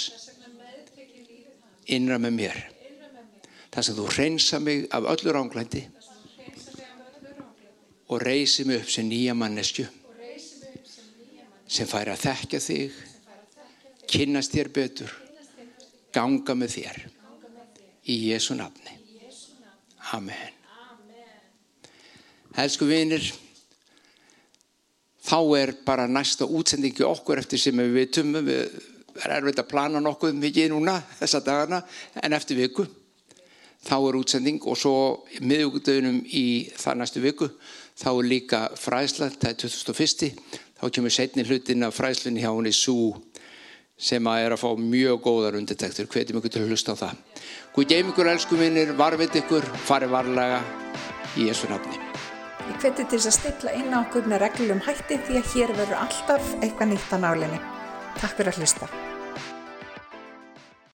innra 1.91 2.17
með 2.23 2.37
mér. 2.39 2.61
Þess 3.75 3.91
að 3.91 3.99
þú 3.99 4.07
reynsa 4.15 4.61
mig 4.63 4.87
af 4.95 5.09
öllu 5.11 5.35
ránglændi 5.35 5.83
og 8.09 8.23
reysi 8.23 8.65
mig 8.69 8.83
upp 8.83 8.93
sem 8.95 9.09
nýja 9.09 9.35
mannesku 9.35 9.85
sem 11.67 11.89
fær 11.91 12.13
að 12.13 12.23
þekkja 12.29 12.61
þig 12.63 13.03
kynnast 14.15 14.55
þér 14.55 14.71
betur 14.79 15.15
ganga 16.15 16.55
með 16.55 16.77
þér 16.77 17.01
í 18.11 18.19
Jésu 18.31 18.57
nafni. 18.59 18.99
Amen. 20.13 20.53
Elsku 22.61 22.87
vinir 22.87 23.25
þá 25.25 25.39
er 25.59 25.73
bara 25.87 26.07
næsta 26.07 26.47
útsendingi 26.47 27.07
okkur 27.07 27.41
eftir 27.41 27.59
sem 27.59 27.81
við 27.81 27.97
vitum 27.97 28.37
við 28.37 28.77
er 29.25 29.37
erfitt 29.39 29.63
að 29.63 29.71
plana 29.71 30.03
nokkuð 30.03 30.37
mikið 30.39 30.73
núna 30.73 30.99
þessa 31.21 31.41
dagana 31.47 31.81
en 32.23 32.37
eftir 32.37 32.59
viku. 32.59 32.87
Þá 33.85 33.97
er 33.99 34.19
útsending 34.19 34.63
og 34.65 34.79
svo 34.81 34.97
miðugdöðunum 35.45 36.23
í 36.25 36.71
það 36.79 37.01
næstu 37.01 37.23
viku 37.25 37.51
þá 38.01 38.09
er 38.11 38.29
líka 38.29 38.61
fræðsla 38.81 39.31
það 39.35 39.51
er 39.51 39.59
2001 39.65 40.41
þá 40.81 40.87
kemur 40.97 41.15
setni 41.15 41.45
hlutin 41.47 41.87
af 41.87 41.97
fræðslunni 41.99 42.43
hjá 42.43 42.51
henni 42.51 42.73
Sú 42.75 43.15
sem 43.99 44.27
að 44.27 44.47
er 44.47 44.57
að 44.57 44.63
fá 44.65 44.71
mjög 44.81 45.21
góðar 45.27 45.59
undirtektur 45.61 46.11
hvetjum 46.11 46.41
ykkur 46.41 46.55
til 46.57 46.65
að 46.65 46.75
hlusta 46.75 46.97
á 46.99 47.03
það 47.05 47.45
Guð 47.75 47.91
geim 47.91 48.11
ykkur 48.11 48.33
elsku 48.35 48.59
minnir, 48.59 48.95
varveit 48.99 49.35
ykkur 49.39 49.67
farið 49.87 50.15
varlega 50.15 50.61
í 51.39 51.49
Jésu 51.49 51.71
nafni 51.71 52.01
Ég 52.65 52.79
hveti 52.81 53.05
til 53.05 53.19
þess 53.19 53.29
að 53.29 53.35
stilla 53.37 53.73
inn 53.77 53.93
á 53.93 54.01
okkur 54.01 54.29
með 54.31 54.47
reglum 54.47 54.81
hætti 54.87 55.19
því 55.27 55.41
að 55.41 55.51
hér 55.53 55.73
verður 55.77 55.99
alltaf 56.01 56.55
eitthvað 56.63 56.95
nýtt 56.95 57.13
á 57.13 57.19
nálinni. 57.21 57.59
Takk 58.17 58.39
fyrir 58.39 58.55
að 58.55 58.63
hlusta. 58.63 58.89